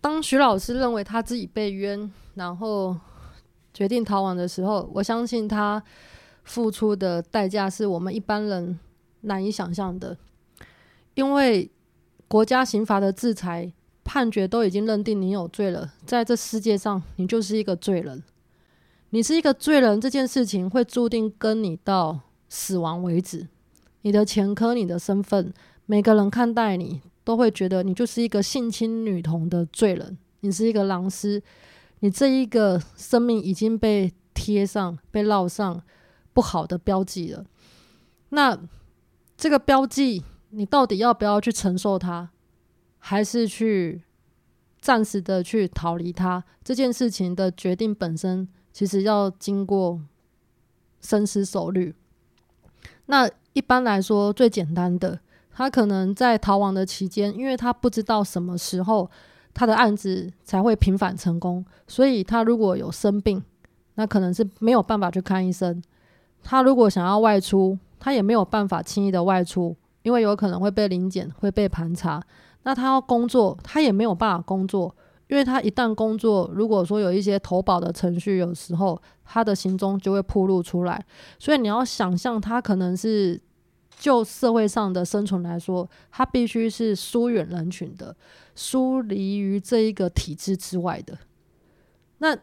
[0.00, 2.96] 当徐老师认为他自己被冤，然后
[3.74, 5.82] 决定逃亡的时候，我相信他
[6.44, 8.78] 付出的代价是我们一般人
[9.22, 10.16] 难以想象的。
[11.14, 11.68] 因为
[12.28, 13.72] 国家刑罚的制裁
[14.06, 18.22] 判决都已经认定你有罪了，在这世界上你就是一个罪人。
[19.10, 23.48] 你是一个罪人，这件事情会注定跟你到死亡为止。
[24.02, 25.52] 你的前科、你的身份，
[25.86, 30.16] 每个人看待你都会觉得你就是一个性侵女童的罪人。
[30.40, 31.42] 你是一个狼师，
[31.98, 35.82] 你这一个生命已经被贴上、被烙上
[36.32, 37.44] 不好的标记了。
[38.28, 38.56] 那
[39.36, 40.22] 这个标记。
[40.50, 42.30] 你到底要不要去承受它，
[43.08, 44.02] 还是去
[44.80, 46.42] 暂时的去逃离他？
[46.64, 50.00] 这件事情的决定本身，其实要经过
[51.00, 51.94] 深思熟虑。
[53.04, 55.20] 那一般来说，最简单的，
[55.52, 59.08] 他可能在逃亡的期间，因为他不知道什么时候
[59.54, 63.40] 他的案子才会平反成功，所以他如果有生病，
[63.94, 65.80] 那可能是没有办法去看医生。
[66.42, 69.76] 他如果想要外出，他也没有办法轻易的外出。
[70.02, 72.22] 因为有可能会被临检，会被盘查。
[72.66, 74.92] 那他要工作，他也没有办法工作，
[75.28, 81.06] 因为他一旦工作，如果说有一些投保的程序，有时候他的行踪就会铺露出来。
[81.38, 83.40] 所以你要想象，他可能是
[83.96, 88.16] 就社会上的生存来说，他必须是疏远人群的，
[88.56, 91.16] 疏离于这一个体制之外的。
[92.18, 92.36] 那。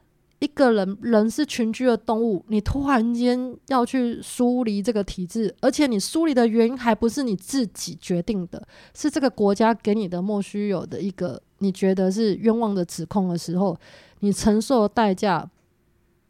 [0.44, 13.80] 一个人，人是群居的动物，你突然间要去疏离这个体制，而且你疏离的原因还不是你自己决定的，是这个国家给你的莫须有的一个你觉得是冤枉的指控的时候，
[14.20, 15.50] 你承受的代价，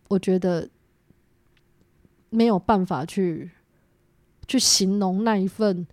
[0.09, 0.69] 我觉得
[2.29, 3.49] 没有办法去
[4.47, 5.87] 去形容那一份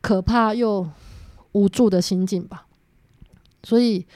[0.00, 0.88] 可怕又
[1.52, 2.66] 无助的心境吧，
[3.62, 4.06] 所以。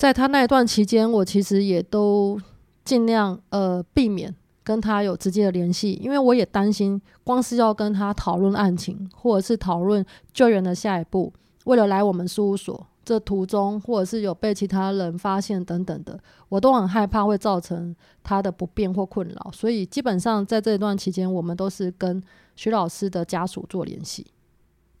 [0.00, 2.40] 在他那一段期间，我其实也都
[2.86, 10.02] 尽量呃避免跟他有直接的联系，因为我也担心，光是要跟他讨论案情，或者是讨论
[10.32, 11.30] 救援的下一步，
[11.66, 16.18] 为了来我们事务所，这途中或者是有被其他人发现等等的，
[16.48, 17.94] 我都很害怕会造成
[18.24, 22.22] 他的不便或困扰，所以基本上在这一段期间，我们都是跟
[22.56, 24.26] 徐老师的家属做联系，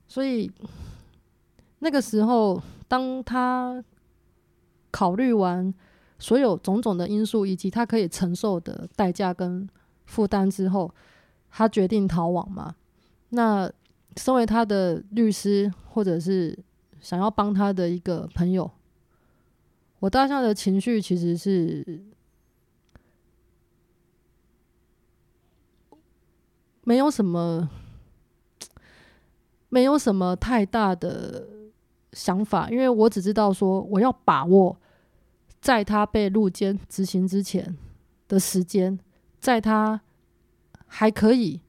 [0.06, 0.52] 所以
[1.78, 3.82] 那个时候当他。
[4.90, 5.72] 考虑完
[6.18, 9.68] 所有种种的因素以及他可以承受的代价跟
[10.04, 10.92] 负担之后，
[11.50, 12.74] 他决定逃亡嘛。
[13.30, 13.70] 那
[14.16, 16.58] 身为他的律师，或者是
[17.00, 18.70] 想要帮他的一个朋友，
[20.00, 22.04] 我当下的情绪其实是
[26.82, 27.68] 没有什么，
[29.68, 31.46] 没有什么太大的。
[32.12, 34.76] 想法，因为我只知道说，我要把握
[35.60, 37.76] 在他被入监执行之前
[38.26, 38.98] 的时间，
[39.38, 40.00] 在他
[40.86, 41.60] 还可以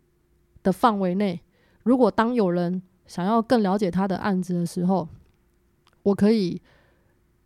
[0.64, 1.42] 的范围内，
[1.84, 5.08] 如果当有人想要更了解他的案子的时候，
[6.04, 6.62] 我可以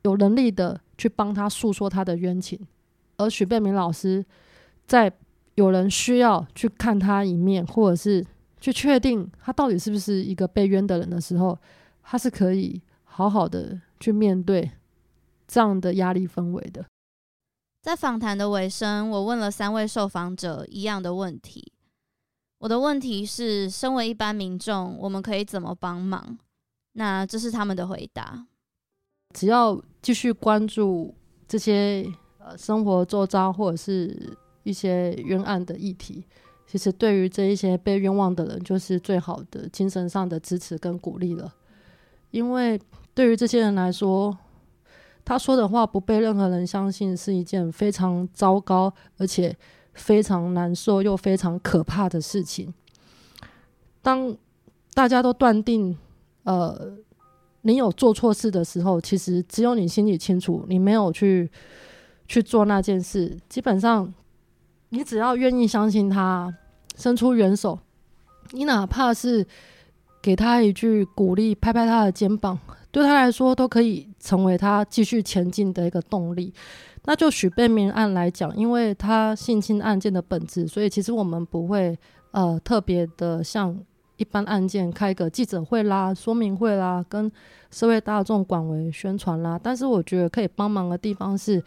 [0.04, 2.60] 有能力的去帮他诉说他的冤情。
[3.18, 4.24] 而许贝明老师
[4.86, 5.12] 在
[5.56, 8.24] 有人需要去看他一面，或者是
[8.60, 11.58] 去确定他到底是不是一个被冤的人的时候，
[12.04, 14.70] 他是可以好好的去面对
[15.48, 16.86] 这样的压力氛围的。
[17.82, 21.72] 在访谈的尾声，我问了三位受访者一样的问题。
[22.60, 26.38] 我的问题是：身为一般民众，我们可以怎么帮忙？
[26.94, 28.48] 那这是他们的回答。
[29.34, 31.14] 只要继续关注
[31.48, 32.10] 这些
[32.40, 36.26] 呃生活周遭或者是一些冤案的议题，
[36.66, 41.54] 其实对于这一些被冤枉的人，就是最好的精神上的支持跟鼓励了。
[42.32, 42.82] 因为
[43.14, 44.36] 对于这些人来说，
[45.26, 49.58] 他说的话不被任何人相信，是一件非常糟糕，而且
[49.96, 52.72] 非常难受又非常可怕的事情。
[54.04, 54.38] 当
[54.94, 55.98] 大家都断定，
[56.44, 56.94] 呃，
[57.64, 61.50] 你有做错事的时候，其实只有你心里清楚，你没有去
[62.28, 63.36] 去做那件事。
[63.50, 64.14] 基本上，
[64.90, 66.54] 你只要愿意相信他，
[66.96, 67.80] 伸出援手，
[68.52, 69.48] 你哪怕是
[70.22, 72.60] 给他一句鼓励，拍拍他的肩膀。
[72.96, 76.54] 对他来说，都可以成为他继续前进的一个动力。
[77.04, 82.00] 那就许贝明案来讲，因为他性侵案件的本质，所以其实我们不会
[82.32, 83.78] 呃特别的像
[84.16, 87.30] 一般案件开个记者会啦、说明会啦，跟
[87.70, 89.60] 社会大众广为宣传啦。
[89.62, 91.62] 但是我觉得可以帮忙的地方是，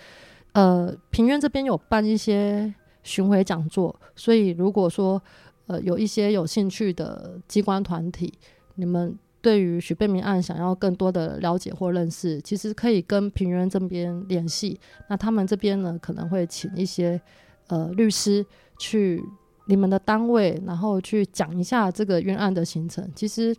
[0.52, 2.72] 呃，平冤这边有办一些
[3.02, 5.22] 巡回讲座，所以如果说
[5.66, 8.32] 呃有一些有兴趣的机关团体，
[8.76, 9.14] 你们。
[9.40, 14.78] 对于许贝明案想要更多的了解或认识，其实可以跟平原这边联系。
[15.08, 17.20] 那他们这边呢，可能会请一些
[17.68, 18.44] 呃律师
[18.78, 19.22] 去
[19.66, 23.08] 你们的单位，然后去讲一下这个冤案的形成。
[23.14, 23.54] 其实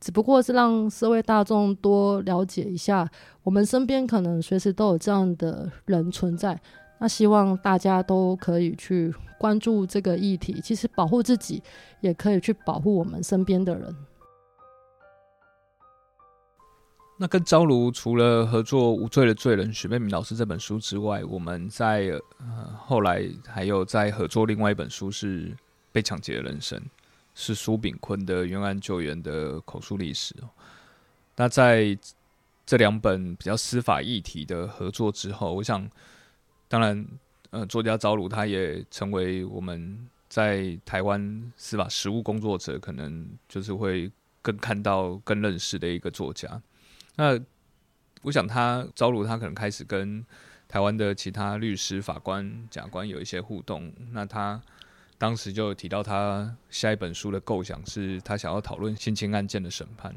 [0.00, 3.08] 只不过是让社会大众多了解一下，
[3.42, 6.60] 我们身边可能随时都有这样的人存在。
[7.00, 10.60] 那希望大家都可以去关注这个议题。
[10.62, 11.60] 其实保护自己，
[12.00, 13.94] 也可以去保护我们身边的人。
[17.16, 25.48] 那跟昭如除了合作《无罪的罪人》许贝明老师这本书之外，我们在呃后来还有在合作另外一本书是
[25.92, 26.76] 《被抢劫的人生》，
[27.34, 30.34] 是苏炳坤的冤案救援的口述历史。
[31.36, 31.96] 那在
[32.66, 35.88] 这两本比较司法议题的合作之后，我想，
[36.66, 37.06] 当然，
[37.50, 44.10] 呃，作家昭如他也成为我们在台湾司法实务工作者，可能就是会
[44.42, 46.60] 更看到、更认识的一个作家。
[47.16, 47.38] 那
[48.22, 50.24] 我想，他招如他可能开始跟
[50.66, 53.92] 台湾的其他律师、法官、检察官有一些互动。
[54.12, 54.60] 那他
[55.18, 60.14] 当时就提到，他下一本书的构想是他想要讨论性侵案件的审判。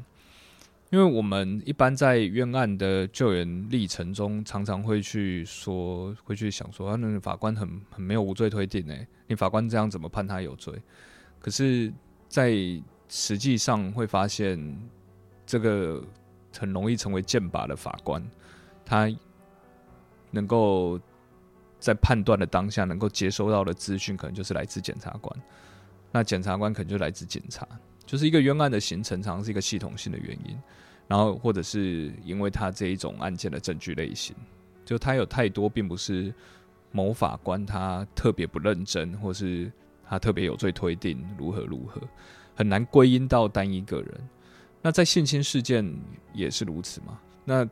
[0.90, 10.74] 因为我们一般在冤案的救援历程中，常常会去说，会去想说，啊，那法官很很没有无罪推定诶，你法官这样怎么判他有罪？
[11.38, 11.92] 可是，
[12.26, 12.56] 在
[13.08, 14.58] 实际上会发现
[15.44, 16.02] 这个。
[16.58, 18.22] 很容易成为剑拔的法官，
[18.84, 19.08] 他
[20.30, 21.00] 能够
[21.78, 25.42] 在判断的当下能够接收到的资讯，可能就是来自检察官。
[26.10, 27.66] 那检察官可能就来自警察，
[28.04, 30.58] 就是一个冤案的形成，常常是一个系统性的原因。
[31.06, 34.36] 然后，或者是因为他这一种案件的证据类型，
[34.84, 36.34] 就他有太多，并不是
[36.92, 39.72] 某法官他特别不认真，或是
[40.06, 41.98] 他特别有罪推定，如何如何，
[42.54, 44.28] 很难归因到单一个人。
[44.88, 45.86] 那在性侵事件
[46.32, 47.20] 也是如此嘛？
[47.44, 47.68] 那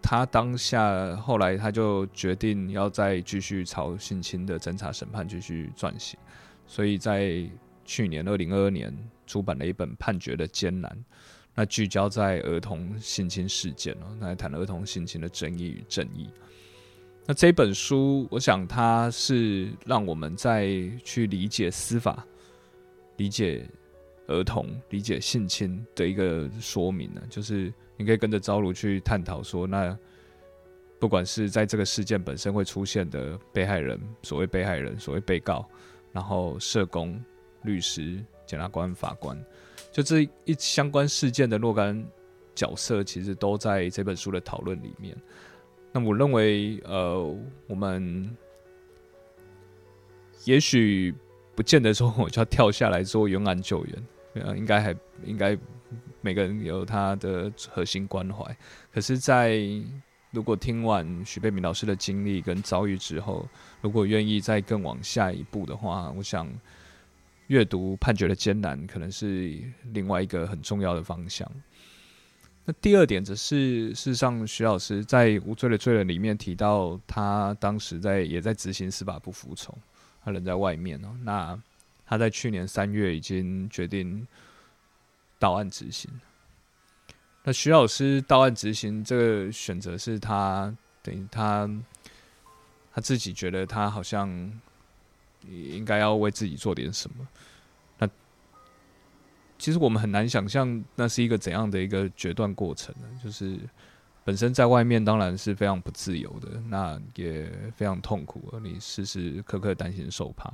[0.00, 6.16] 他当下后来他就决定要再继续朝性侵的侦查审判继续撰写，
[6.64, 7.50] 所以在
[7.84, 10.88] 去年二零二二年出版了一本《判决的艰难》，
[11.52, 16.30] 那聚焦在儿童性侵事件哦，那谈儿童性侵的争议与正义。
[17.26, 20.68] 那这本书，我想它是让我们再
[21.02, 22.24] 去理解司法，
[23.16, 23.68] 理解。
[24.28, 29.96] 儿童理解性侵的一个说明呢，就是你可以跟着朝如去探讨说，那
[30.98, 35.68] 不管是在这个事件本身会出现的被害人，所谓被害人，所谓被告，
[36.12, 37.20] 然后社工、
[37.62, 39.36] 律师、检察官、法官，
[39.90, 42.06] 就这一相关事件的若干
[42.54, 45.16] 角色，其实都在这本书的讨论里面。
[45.90, 47.36] 那我认为，呃，
[47.66, 48.34] 我们
[50.44, 51.12] 也许
[51.54, 54.06] 不见得说我就要跳下来做勇敢救援。
[54.34, 55.56] 呃，应该还应该
[56.20, 58.44] 每个人有他的核心关怀。
[58.92, 59.60] 可是，在
[60.30, 63.46] 如果听完许贝明老师的经历跟遭遇之后，
[63.82, 66.48] 如果愿意再更往下一步的话，我想
[67.48, 69.60] 阅读《判决的艰难》可能是
[69.92, 71.46] 另外一个很重要的方向。
[72.64, 79.76] 那第二点则是，事实上，许老师在《无罪的罪人》里面提到，他当时在也在执行司法不服从，
[80.24, 81.60] 他人在外面哦，那。
[82.12, 84.28] 他在去年三月已经决定
[85.38, 86.10] 到案执行。
[87.42, 91.66] 那徐老师到案执行这个选择是他等于他
[92.92, 94.28] 他自己觉得他好像
[95.48, 97.26] 应该要为自己做点什么。
[97.96, 98.06] 那
[99.58, 103.08] 其实我们很难想象那是一个怎样的一个决断过程呢？
[103.24, 103.58] 就是
[104.22, 110.52] 本身在外面当然是非常不自由的，那也非常痛苦，你时时刻刻担心受怕。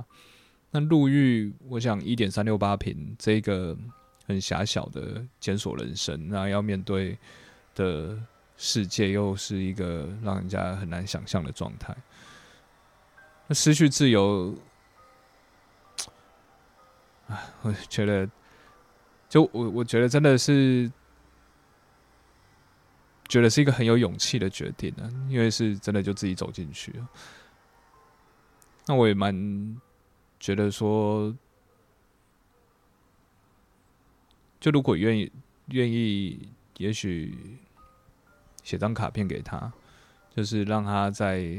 [0.71, 3.77] 那入狱，我想一点三六八平这个。
[4.27, 7.17] 很狭小的检索人生，那要面对
[7.73, 8.15] 的
[8.57, 11.97] 世界又是一个让人家很难想象的状态。
[13.47, 14.53] 那失去自由，
[17.25, 18.29] 哎，我觉得，
[19.27, 20.91] 就我我觉得真的是，
[23.27, 27.09] 觉得是一个很有勇气的决定呢，因为是真的就自己走进去了。
[28.85, 29.33] 那我也蛮
[30.39, 31.35] 觉得说。
[34.61, 35.31] 就如果愿意，
[35.67, 36.49] 愿意，
[36.79, 37.33] 也许
[38.61, 39.71] 写张卡片给他，
[40.35, 41.57] 就是让他在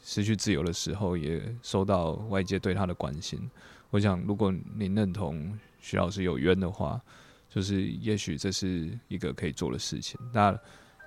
[0.00, 3.50] 失去自由的时候，也收到外界对他的关心。
[3.90, 7.00] 我想，如果您认同徐老师有冤的话，
[7.48, 10.16] 就是也许这是一个可以做的事情。
[10.32, 10.56] 那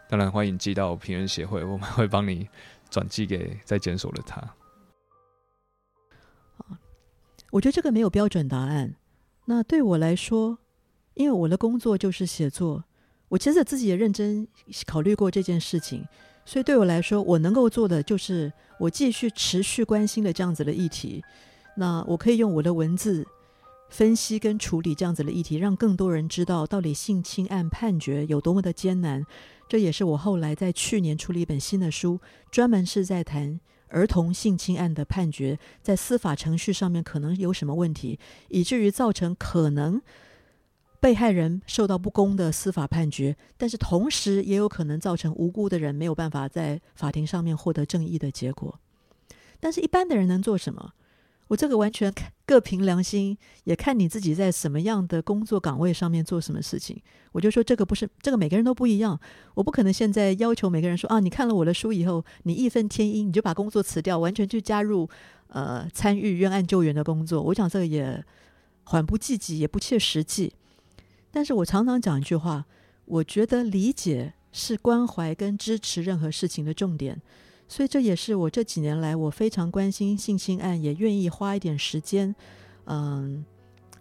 [0.09, 2.49] 当然欢迎寄到平冤协会，我们会帮你
[2.89, 4.45] 转寄给在监所的他。
[7.53, 8.95] 我觉得这个没有标准答案。
[9.45, 10.59] 那对我来说。
[11.15, 12.84] 因为我的工作就是写作，
[13.30, 14.47] 我其实自己也认真
[14.88, 16.03] 考虑过这件事情，
[16.43, 21.23] 所以对我来说，我能够做的就是我继续持续关心的这样子的议题。
[21.77, 23.23] 那我可以用我的文字
[23.91, 29.23] 分析跟处理这样子的议题，让更多人知道到底性侵案判决有多么的艰难。
[29.69, 32.19] 这也是我后来在去年出了一本新的书，
[32.49, 33.59] 专门是在谈
[33.94, 40.02] 儿童性侵案的判决在司法程序上面可能有什么问题，以至于造成可能。
[40.99, 48.80] 被害人受到不公的司法判决，但是同时也有可能造成无辜的人没有办法在法庭上面获得正义的结果。
[49.60, 50.94] 但是，一般的人能做什么？
[51.48, 52.11] 我这个完全
[52.45, 56.99] 各凭良心，也看你自己在什么样的工作岗位上面做什么事情。
[57.32, 59.20] 我就说这个不是这个，每个人都不一样。
[59.56, 65.10] 我不可能现在要求每个人说啊，你看了我的书以后，你义愤填膺，你就把工作辞掉，完全去加入
[65.48, 67.41] 呃参与冤案救援的工作。
[67.41, 68.24] 我想这个也
[68.86, 70.53] 缓不济急，也不切实际。
[71.32, 72.65] 但是我常常讲一句话，
[73.06, 77.22] 我觉得理解是关怀跟支持任何事情的重点，
[77.68, 82.34] 所以这也是我这几年来我非常关心性侵案，也愿意花一点时间，
[82.85, 83.44] 嗯，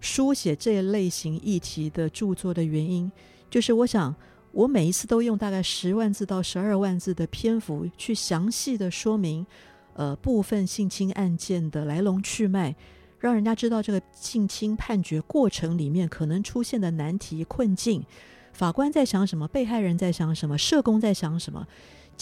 [0.00, 3.10] 书写这一类型议题的著作的原因，
[3.48, 4.14] 就是我想
[4.52, 9.46] 我每一次都用大概十万字到十二万字的篇幅去详细的说明，
[9.94, 12.74] 呃，部分性侵案件的来龙去脉。
[13.18, 18.04] 让人家知道这个性侵判决过程里面可能出现的难题困境，
[18.52, 21.64] 法官在想什么，被害人在想什么，社工在想什么，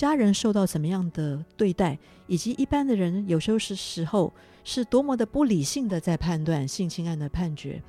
[0.00, 4.32] 家人受到怎么样的对待，以及一般的人有时候是时候
[4.64, 7.82] 是多么的不理性的在判断性侵案的判决。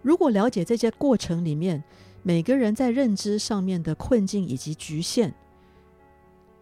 [0.00, 1.84] 如果了解这些过程里面
[2.22, 5.34] 每个人在认知上面的困境以及局限，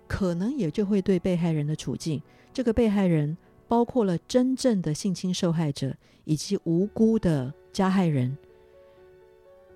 [0.09, 2.21] 可能也就会对被害人的处境，
[2.53, 3.37] 这个被害人。
[3.69, 5.95] 包括了真正的性侵受害者
[6.25, 8.35] 以及无辜的加害人。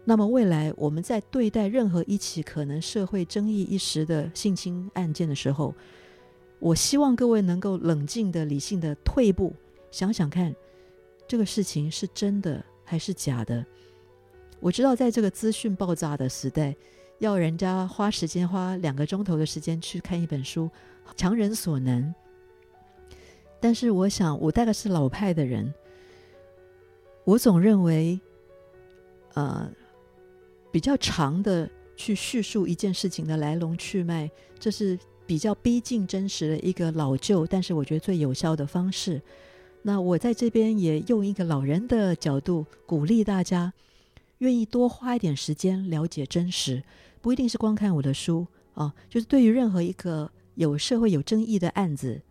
[0.04, 5.74] 那么未来我们在对待任何一起可能社会争议一时的性侵案件的时候，
[6.58, 9.54] 我希望各位能够冷静的、理性的退一步，
[9.90, 10.54] 想想看，
[11.28, 13.64] 这个事情是真的还是假的。
[14.58, 16.74] 我知道在这个资讯爆炸的时代，
[17.18, 20.68] 要人家花时间花两个钟头的时间去看一本书，
[21.16, 22.14] 强人所难。
[23.60, 25.72] 但是我想，我大概是老派的人，
[27.24, 28.20] 我总认为，
[29.34, 29.70] 呃，
[30.72, 34.28] 比较长的去叙述一件事情的来龙去脉，
[34.58, 39.22] 这是比较逼近真实的一个老旧，但是我觉得最有效的方式。
[39.82, 43.72] 那我在这边也用一个老人的角度鼓励大家，
[44.38, 46.82] 愿意多花一点时间了解真实，
[47.20, 52.22] 不一定是光看我的书啊，就是对于任何一个有社会有争议的案子。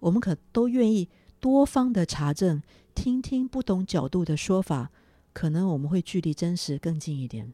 [0.00, 1.08] 我们可都愿意
[1.38, 2.62] 多方的查证，
[2.94, 4.90] 听听不同角度的说法，
[5.32, 7.52] 可能我们会距离真实更近一点。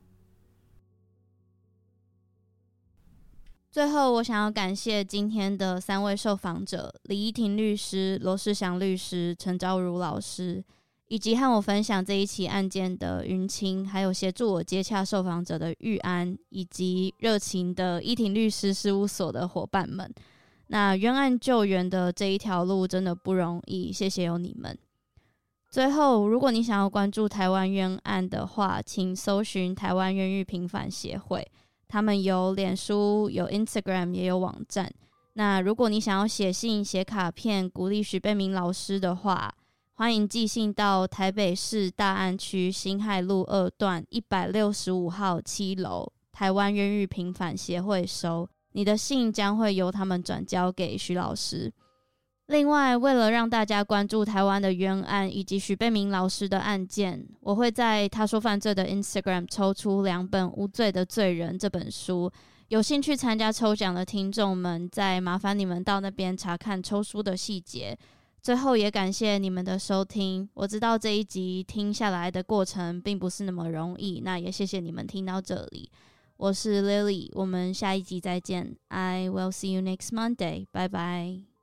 [3.77, 10.65] 最后，我想要感谢今天的三位受访者：李依婷律师、罗世祥律师、陈昭如老师，
[11.09, 20.11] 以及和我分享这一起案件的云清，还有协助我接洽受访者的玉安，以及热情的依婷律师事务所的伙伴们。
[20.69, 24.75] 那冤案救援的这一条路真的不容易，谢谢有你们。
[25.71, 31.47] 最后，如果你想要关注台湾冤案的话，请搜寻台湾冤狱平反协会，
[31.89, 34.93] 他们有脸书、有 Instagram，也有网站。
[35.35, 39.55] 那如果你想要写信、写卡片鼓励许贝明老师的话，
[39.93, 48.49] 欢迎寄信到台北市大安区辛亥路二段一百六十五号七楼台湾冤狱平反协会收。
[48.73, 51.73] 你的信将会由他们转交给许老师。
[52.49, 62.31] 另外，为了让大家关注台湾的冤案以及许贝明老师的案件，我会在他说犯罪的 Instagram 抽出两本《无罪的罪人》这本书。
[62.69, 67.97] 有兴趣参加抽奖的听众们，再麻烦你们到那边查看抽书的细节。
[68.41, 75.91] 最后也感谢你们的收听，我知道这一集听下来的过程并不是那么容易，那也谢谢你们听到这里。
[76.37, 78.77] 我是 Lily，我们下一集再见。
[78.87, 81.56] I will see you next Monday，拜拜。